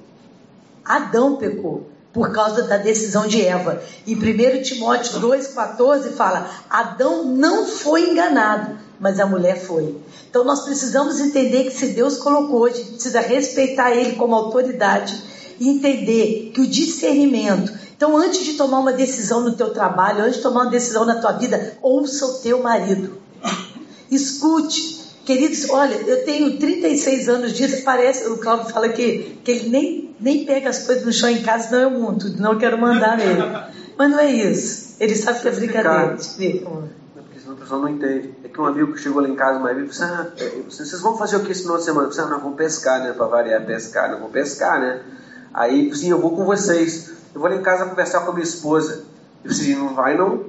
[0.85, 3.83] Adão pecou por causa da decisão de Eva.
[4.07, 9.97] E 1 Timóteo 2,14 fala: Adão não foi enganado, mas a mulher foi.
[10.29, 15.32] Então nós precisamos entender que se Deus colocou, a gente precisa respeitar Ele como autoridade
[15.69, 17.73] entender que o discernimento.
[17.97, 21.21] Então, antes de tomar uma decisão no teu trabalho, antes de tomar uma decisão na
[21.21, 23.19] tua vida, ouça o teu marido.
[24.11, 25.01] Escute.
[25.25, 30.17] Queridos, olha, eu tenho 36 anos disso, parece, o Cláudio fala que, que ele nem,
[30.19, 33.41] nem pega as coisas no chão em casa, senão eu monto, não quero mandar nele.
[33.97, 34.97] Mas não é isso.
[34.99, 36.17] Ele sabe que é brincadeira.
[37.15, 38.35] Porque senão a pessoa não entende.
[38.43, 40.27] É que um amigo que chegou lá em casa, uma amigo, disse, ah,
[40.69, 42.07] vocês vão fazer o que esse final de semana?
[42.07, 43.13] Eu disse, ah, nós vamos pescar, né?
[43.13, 45.03] Para variar, pescar, nós vamos pescar, né?
[45.55, 47.13] Aí, sim, eu vou com vocês.
[47.35, 49.05] Eu vou lá em casa conversar com a minha esposa.
[49.45, 50.45] Eu disse, não vai não?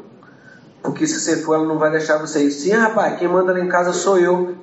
[0.82, 2.52] Porque se você for, ela não vai deixar você ir.
[2.52, 4.56] Sim, rapaz, quem manda lá em casa sou eu.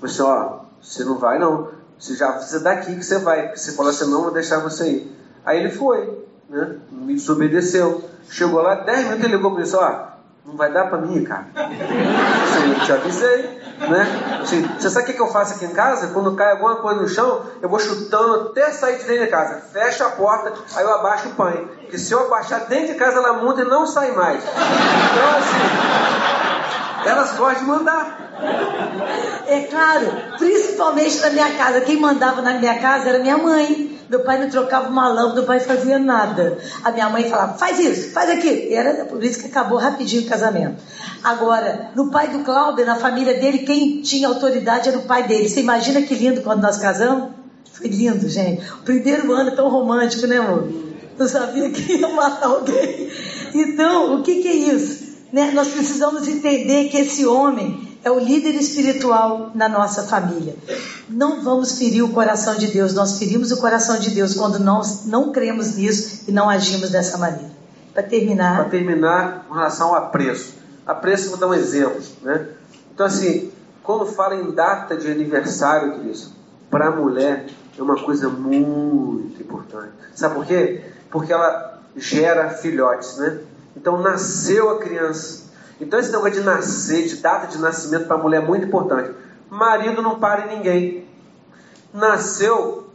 [0.00, 1.68] Você, ó, você não vai não.
[1.98, 3.46] Você já precisa daqui que você vai.
[3.46, 5.16] Porque você falou assim, não vou deixar você ir.
[5.44, 6.76] Aí ele foi, né?
[6.90, 8.02] Me desobedeceu.
[8.28, 10.07] Chegou lá, 10 minutos ele ligou para mim, ó,
[10.48, 11.46] não vai dar para mim, cara.
[11.54, 13.58] Assim, eu te avisei.
[13.78, 14.40] Né?
[14.42, 16.08] Assim, você sabe o que eu faço aqui em casa?
[16.08, 19.62] Quando cai alguma coisa no chão, eu vou chutando até sair de dentro de casa.
[19.72, 21.68] Fecha a porta, aí eu abaixo o pães.
[21.80, 24.42] Porque se eu abaixar dentro de casa, ela muda e não sai mais.
[24.42, 28.27] Então, assim, elas gostam de mandar.
[29.46, 30.06] É claro,
[30.38, 31.80] principalmente na minha casa.
[31.80, 33.98] Quem mandava na minha casa era minha mãe.
[34.08, 36.58] Meu pai não trocava uma lâmpada, meu pai fazia nada.
[36.82, 38.56] A minha mãe falava, faz isso, faz aquilo.
[38.56, 40.76] E era por isso que acabou rapidinho o casamento.
[41.22, 45.48] Agora, no pai do Cláudio, na família dele, quem tinha autoridade era o pai dele.
[45.48, 47.30] Você imagina que lindo quando nós casamos?
[47.72, 48.70] Foi lindo, gente.
[48.72, 50.68] O primeiro ano tão romântico, né, amor?
[51.18, 53.10] Eu sabia que ia matar alguém.
[53.54, 55.08] Então, o que, que é isso?
[55.32, 55.50] Né?
[55.52, 60.54] Nós precisamos entender que esse homem é o líder espiritual na nossa família.
[61.08, 65.06] Não vamos ferir o coração de Deus, nós ferimos o coração de Deus quando nós
[65.06, 67.50] não cremos nisso e não agimos dessa maneira.
[67.92, 68.56] Para terminar.
[68.56, 70.54] Para terminar, com relação a preço.
[70.86, 72.00] A preço, vou dar um exemplo.
[72.22, 72.48] Né?
[72.94, 73.50] Então, assim,
[73.82, 76.28] quando fala em data de aniversário, querido,
[76.70, 77.46] para a mulher
[77.78, 79.92] é uma coisa muito importante.
[80.14, 80.82] Sabe por quê?
[81.10, 83.40] Porque ela gera filhotes, né?
[83.76, 85.47] Então, nasceu a criança
[85.80, 89.12] então esse negócio de nascer, de data de nascimento para a mulher é muito importante.
[89.48, 91.08] Marido não para em ninguém.
[91.92, 92.90] Nasceu,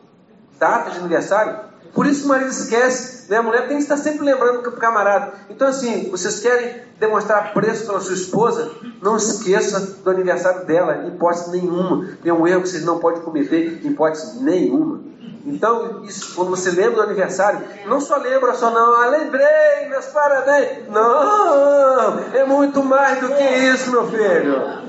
[0.60, 1.60] data de aniversário,
[1.94, 3.30] por isso o marido esquece.
[3.30, 3.38] Né?
[3.38, 5.34] A mulher tem que estar sempre lembrando para o camarada.
[5.50, 8.72] Então assim, vocês querem demonstrar preço pela sua esposa?
[9.02, 12.08] Não esqueça do aniversário dela, em hipótese nenhuma.
[12.22, 15.02] Tem um erro que vocês não podem cometer, em hipótese nenhuma.
[15.46, 20.06] Então, isso, quando você lembra do aniversário, não só lembra só, não, ah, lembrei, meus
[20.06, 20.88] parabéns.
[20.90, 24.83] Não, é muito mais do que isso, meu filho.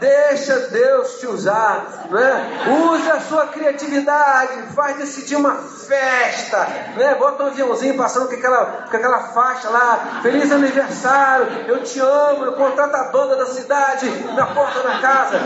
[0.00, 2.66] Deixa Deus te usar, né?
[2.90, 7.14] Use a sua criatividade, faz decidir uma festa, né?
[7.16, 12.46] Bota um aviãozinho passando com aquela, com aquela faixa lá, feliz aniversário, eu te amo,
[12.46, 15.38] eu contrato a banda da cidade na porta da casa.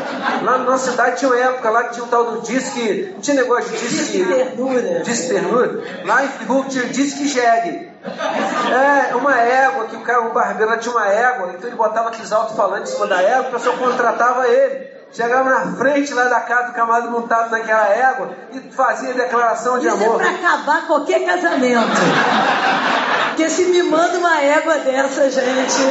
[0.45, 3.21] Lá na nossa cidade tinha uma época lá que tinha um tal do disque, não
[3.21, 5.01] tinha negócio de disque, disque ternura.
[5.01, 5.83] Disque ternura.
[6.05, 7.94] Lá em Friburgo tinha disque jegue.
[8.05, 12.33] É, uma égua, que o cara, o barbeiro tinha uma égua, então ele botava aqueles
[12.33, 14.94] alto-falantes em cima da égua, o pessoal contratava ele.
[15.15, 19.87] Chegava na frente lá da casa do camarada montado naquela égua e fazia declaração de
[19.87, 20.21] Isso amor.
[20.21, 22.01] é para acabar qualquer casamento.
[23.35, 25.83] Porque se me manda uma égua dessa, gente.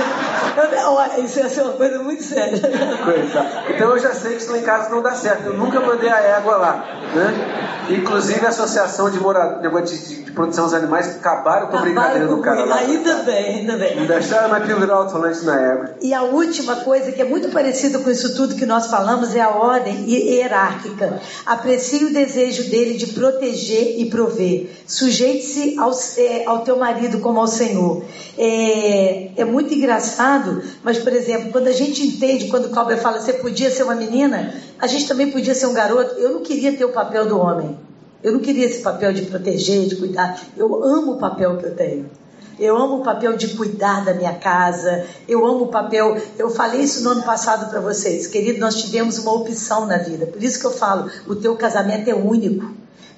[0.55, 2.57] Eu, olha, isso ia ser uma coisa muito séria.
[3.03, 3.45] Coisa.
[3.69, 5.47] Então eu já sei que isso lá em casa não dá certo.
[5.47, 6.85] Eu nunca mandei a égua lá.
[7.13, 7.89] Né?
[7.89, 9.59] Inclusive a associação de, mora...
[9.59, 12.77] de, de, proteção aos animais acabaram com a brincadeira do cara lá.
[12.77, 13.97] Ainda bem, ainda bem.
[13.97, 15.95] Não deixaram mais pendurar o na égua.
[16.01, 19.41] E a última coisa que é muito parecida com isso tudo que nós falamos é
[19.41, 21.21] a ordem hierárquica.
[21.45, 24.69] Aprecie o desejo dele de proteger e prover.
[24.87, 28.03] Sujeite-se ao, é, ao teu marido como ao Senhor.
[28.37, 33.19] É, é muito engraçado, mas, por exemplo, quando a gente entende, quando o Cláudio fala,
[33.19, 36.15] você podia ser uma menina, a gente também podia ser um garoto.
[36.15, 37.77] Eu não queria ter o papel do homem.
[38.23, 40.41] Eu não queria esse papel de proteger, de cuidar.
[40.55, 42.22] Eu amo o papel que eu tenho.
[42.63, 45.05] Eu amo o papel de cuidar da minha casa.
[45.27, 46.15] Eu amo o papel.
[46.37, 48.57] Eu falei isso no ano passado para vocês, querido.
[48.57, 50.27] Nós tivemos uma opção na vida.
[50.27, 52.71] Por isso que eu falo: o teu casamento é único.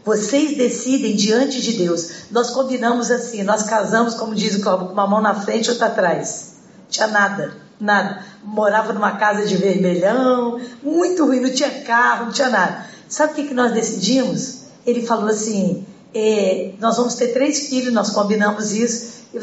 [0.03, 2.25] Vocês decidem diante de Deus.
[2.31, 3.43] Nós combinamos assim.
[3.43, 6.55] Nós casamos, como diz o Cláudio, com uma mão na frente e outra atrás.
[6.89, 8.25] Tinha nada, nada.
[8.43, 11.39] Morava numa casa de vermelhão, muito ruim.
[11.39, 12.87] Não tinha carro, não tinha nada.
[13.07, 14.61] Sabe o que, que nós decidimos?
[14.87, 15.85] Ele falou assim:
[16.15, 19.25] é, nós vamos ter três filhos, nós combinamos isso.
[19.33, 19.41] Eu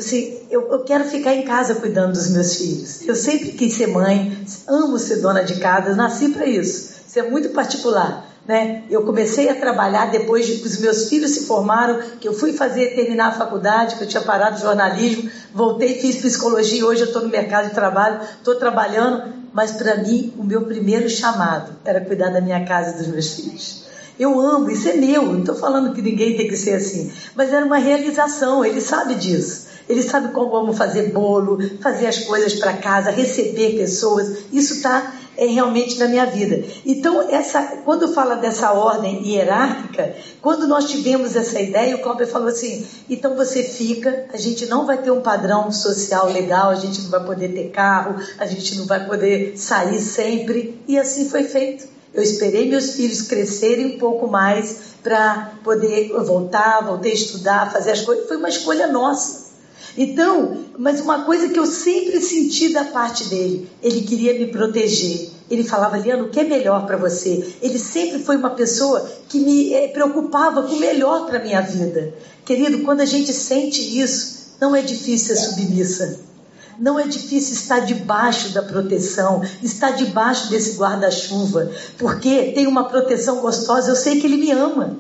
[0.51, 3.07] eu, eu, quero ficar em casa cuidando dos meus filhos.
[3.07, 6.95] Eu sempre quis ser mãe, amo ser dona de casa, nasci para isso.
[7.07, 8.27] Isso é muito particular.
[8.49, 8.85] Né?
[8.89, 12.55] Eu comecei a trabalhar depois de que os meus filhos se formaram, que eu fui
[12.55, 17.23] fazer terminar a faculdade, que eu tinha parado jornalismo, voltei, fiz psicologia, hoje eu estou
[17.23, 22.31] no mercado de trabalho, estou trabalhando, mas para mim o meu primeiro chamado era cuidar
[22.31, 23.82] da minha casa e dos meus filhos.
[24.23, 27.53] Eu amo, isso é meu, não estou falando que ninguém tem que ser assim, mas
[27.53, 29.67] era uma realização, ele sabe disso.
[29.89, 34.45] Ele sabe como amo fazer bolo, fazer as coisas para casa, receber pessoas.
[34.53, 36.65] Isso está é, realmente na minha vida.
[36.87, 42.47] Então, essa, quando fala dessa ordem hierárquica, quando nós tivemos essa ideia, o Cláudio falou
[42.47, 47.03] assim: então você fica, a gente não vai ter um padrão social legal, a gente
[47.03, 50.81] não vai poder ter carro, a gente não vai poder sair sempre.
[50.87, 51.91] E assim foi feito.
[52.15, 57.93] Eu esperei meus filhos crescerem um pouco mais para poder voltar, voltei a estudar, fazer
[57.93, 58.29] as coisas.
[58.29, 59.53] Foi uma escolha nossa.
[59.97, 65.31] Então, mas uma coisa que eu sempre senti da parte dele, ele queria me proteger.
[65.51, 67.55] Ele falava, Liano, o que é melhor para você?
[67.61, 72.15] Ele sempre foi uma pessoa que me eh, preocupava com o melhor para minha vida.
[72.45, 76.32] Querido, quando a gente sente isso, não é difícil ser submissa.
[76.79, 83.41] Não é difícil estar debaixo da proteção, estar debaixo desse guarda-chuva, porque tem uma proteção
[83.41, 84.99] gostosa, eu sei que ele me ama.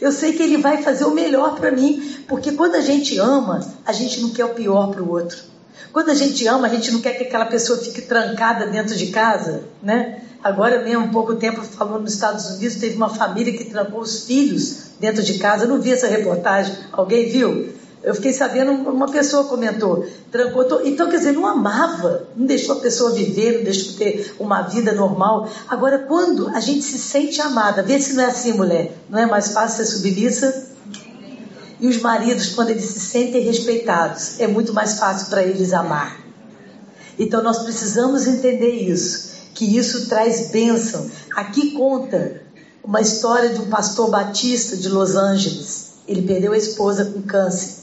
[0.00, 3.60] Eu sei que Ele vai fazer o melhor para mim, porque quando a gente ama,
[3.84, 5.38] a gente não quer o pior para o outro.
[5.92, 9.08] Quando a gente ama, a gente não quer que aquela pessoa fique trancada dentro de
[9.08, 10.22] casa, né?
[10.42, 14.92] Agora mesmo, pouco tempo, falou nos Estados Unidos, teve uma família que trancou os filhos
[14.98, 15.64] dentro de casa.
[15.64, 16.74] Eu não vi essa reportagem.
[16.92, 17.74] Alguém viu?
[18.02, 22.80] Eu fiquei sabendo, uma pessoa comentou, trancou, então quer dizer, não amava, não deixou a
[22.80, 25.46] pessoa viver, não deixou ter uma vida normal.
[25.68, 29.26] Agora, quando a gente se sente amada, vê se não é assim, mulher, não é
[29.26, 30.70] mais fácil ser submissa?
[31.78, 36.20] E os maridos, quando eles se sentem respeitados, é muito mais fácil para eles amar.
[37.18, 41.10] Então nós precisamos entender isso, que isso traz bênção.
[41.36, 42.40] Aqui conta
[42.82, 45.90] uma história de um pastor batista de Los Angeles.
[46.08, 47.79] Ele perdeu a esposa com câncer.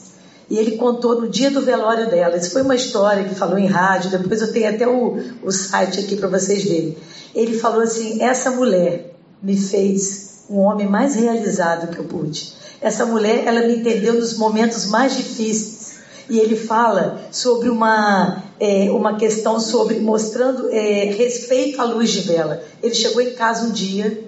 [0.50, 2.36] E ele contou no dia do velório dela.
[2.36, 4.10] Isso foi uma história que falou em rádio.
[4.10, 6.96] Depois eu tenho até o, o site aqui para vocês verem.
[7.34, 12.54] Ele falou assim: Essa mulher me fez um homem mais realizado que eu pude.
[12.80, 15.98] Essa mulher, ela me entendeu nos momentos mais difíceis.
[16.30, 22.20] E ele fala sobre uma, é, uma questão sobre mostrando é, respeito à luz de
[22.20, 22.62] vela.
[22.82, 24.24] Ele chegou em casa um dia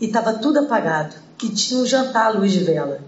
[0.00, 1.14] e estava tudo apagado.
[1.42, 3.00] E tinha um jantar à luz de vela.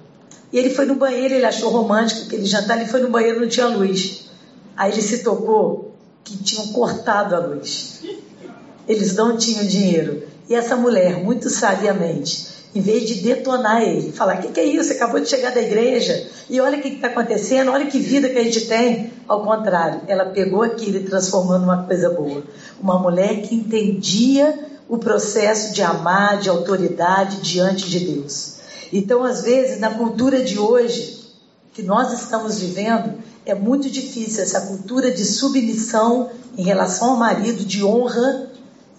[0.53, 3.49] E ele foi no banheiro, ele achou romântico aquele jantar, ele foi no banheiro não
[3.49, 4.31] tinha luz.
[4.77, 5.95] Aí ele se tocou
[6.25, 8.01] que tinham cortado a luz.
[8.89, 10.23] Eles não tinham dinheiro.
[10.49, 14.65] E essa mulher, muito sabiamente, em vez de detonar ele, falar: O que, que é
[14.65, 14.89] isso?
[14.89, 18.29] Você acabou de chegar da igreja e olha o que está acontecendo, olha que vida
[18.29, 19.13] que a gente tem.
[19.29, 22.43] Ao contrário, ela pegou aquilo e transformou numa coisa boa.
[22.81, 28.60] Uma mulher que entendia o processo de amar, de autoridade diante de Deus.
[28.93, 31.21] Então, às vezes, na cultura de hoje,
[31.73, 33.15] que nós estamos vivendo,
[33.47, 38.51] é muito difícil essa cultura de submissão em relação ao marido, de honra.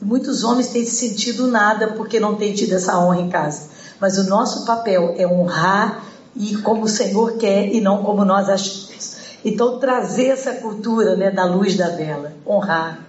[0.02, 3.70] Muitos homens têm se sentido nada porque não têm tido essa honra em casa.
[4.00, 6.06] Mas o nosso papel é honrar
[6.36, 9.18] e como o Senhor quer e não como nós achamos.
[9.44, 13.00] Então, trazer essa cultura né, da luz da vela, honrar.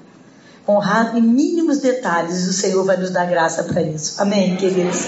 [0.69, 2.47] honrar em mínimos detalhes.
[2.49, 4.21] O Senhor vai nos dar graça para isso.
[4.21, 5.07] Amém, queridos?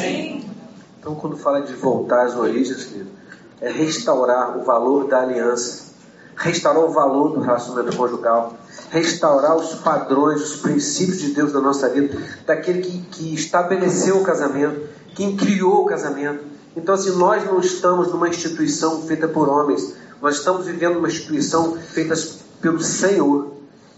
[1.05, 3.11] Então, quando fala de voltar às origens, querido,
[3.61, 5.93] é restaurar o valor da aliança,
[6.35, 8.55] restaurar o valor do relacionamento conjugal,
[8.89, 12.17] restaurar os padrões, os princípios de Deus na nossa vida,
[12.47, 14.81] daquele que, que estabeleceu o casamento,
[15.15, 16.43] quem criou o casamento.
[16.75, 21.77] Então, assim, nós não estamos numa instituição feita por homens, nós estamos vivendo uma instituição
[21.77, 22.15] feita
[22.63, 23.53] pelo Senhor.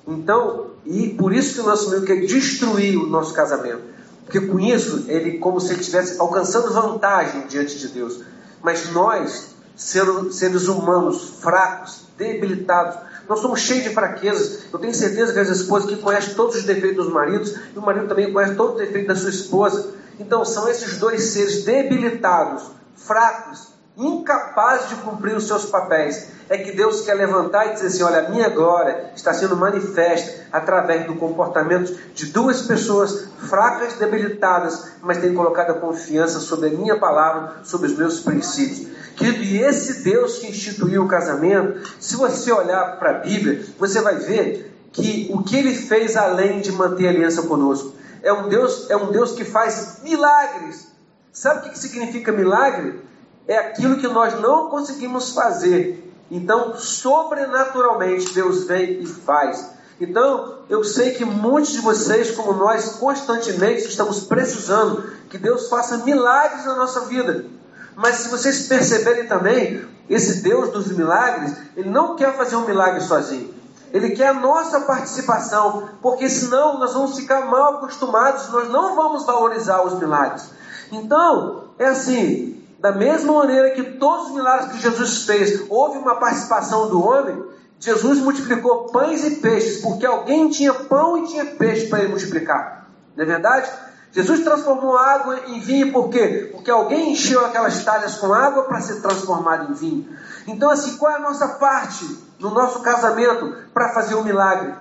[0.08, 3.94] Então, e por isso que o nosso meio quer destruir o nosso casamento.
[4.26, 8.20] Porque com isso, ele como se ele estivesse alcançando vantagem diante de Deus.
[8.62, 12.98] Mas nós, seres humanos fracos, debilitados,
[13.28, 14.64] nós somos cheios de fraquezas.
[14.72, 17.82] Eu tenho certeza que as esposas que conhecem todos os defeitos dos maridos, e o
[17.82, 19.94] marido também conhece todos os defeitos da sua esposa.
[20.18, 22.64] Então são esses dois seres debilitados,
[22.96, 26.28] fracos, incapazes de cumprir os seus papéis.
[26.48, 30.46] É que Deus quer levantar e dizer assim: olha, a minha glória está sendo manifesta
[30.52, 36.72] através do comportamento de duas pessoas fracas, debilitadas, mas têm colocado a confiança sobre a
[36.72, 38.86] minha palavra, sobre os meus princípios.
[39.16, 44.00] Querido, e esse Deus que instituiu o casamento, se você olhar para a Bíblia, você
[44.00, 48.90] vai ver que o que ele fez além de manter aliança conosco é um Deus,
[48.90, 50.88] é um Deus que faz milagres.
[51.32, 53.00] Sabe o que significa milagre?
[53.46, 56.12] É aquilo que nós não conseguimos fazer.
[56.30, 59.70] Então, sobrenaturalmente, Deus vem e faz.
[60.00, 65.98] Então, eu sei que muitos de vocês, como nós, constantemente estamos precisando que Deus faça
[65.98, 67.46] milagres na nossa vida.
[67.94, 73.00] Mas se vocês perceberem também, esse Deus dos milagres, ele não quer fazer um milagre
[73.00, 73.54] sozinho.
[73.92, 79.24] Ele quer a nossa participação, porque senão nós vamos ficar mal acostumados, nós não vamos
[79.24, 80.50] valorizar os milagres.
[80.92, 86.16] Então, é assim, da mesma maneira que todos os milagres que Jesus fez, houve uma
[86.16, 87.42] participação do homem,
[87.78, 92.88] Jesus multiplicou pães e peixes, porque alguém tinha pão e tinha peixe para ele multiplicar.
[93.16, 93.70] Não é verdade?
[94.12, 96.48] Jesus transformou água em vinho por quê?
[96.52, 100.08] Porque alguém encheu aquelas talhas com água para ser transformado em vinho.
[100.46, 104.72] Então, assim, qual é a nossa parte no nosso casamento para fazer o um milagre?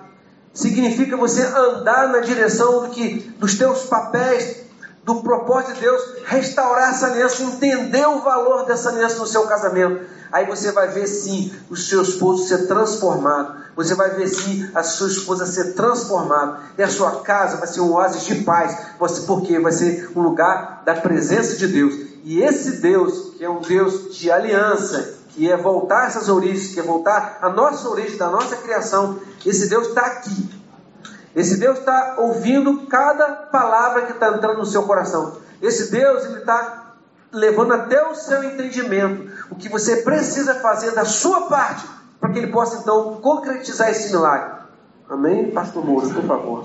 [0.54, 4.64] Significa você andar na direção do que, dos teus papéis,
[5.06, 10.04] do propósito de Deus, restaurar essa aliança, entender o valor dessa aliança no seu casamento.
[10.32, 13.56] Aí você vai ver sim o seu esposo ser transformado.
[13.76, 16.58] Você vai ver sim a sua esposa ser transformada.
[16.76, 18.76] E a sua casa vai ser um oásis de paz.
[19.28, 21.94] Porque vai ser um lugar da presença de Deus.
[22.24, 26.80] E esse Deus, que é um Deus de aliança, que é voltar essas origens, que
[26.80, 30.55] é voltar a nossa origem, da nossa criação, esse Deus está aqui.
[31.36, 35.36] Esse Deus está ouvindo cada palavra que está entrando no seu coração.
[35.60, 36.94] Esse Deus, ele está
[37.30, 41.86] levando até o seu entendimento o que você precisa fazer da sua parte
[42.18, 44.62] para que ele possa então concretizar esse milagre.
[45.10, 45.50] Amém?
[45.50, 46.64] Pastor Moura, por favor.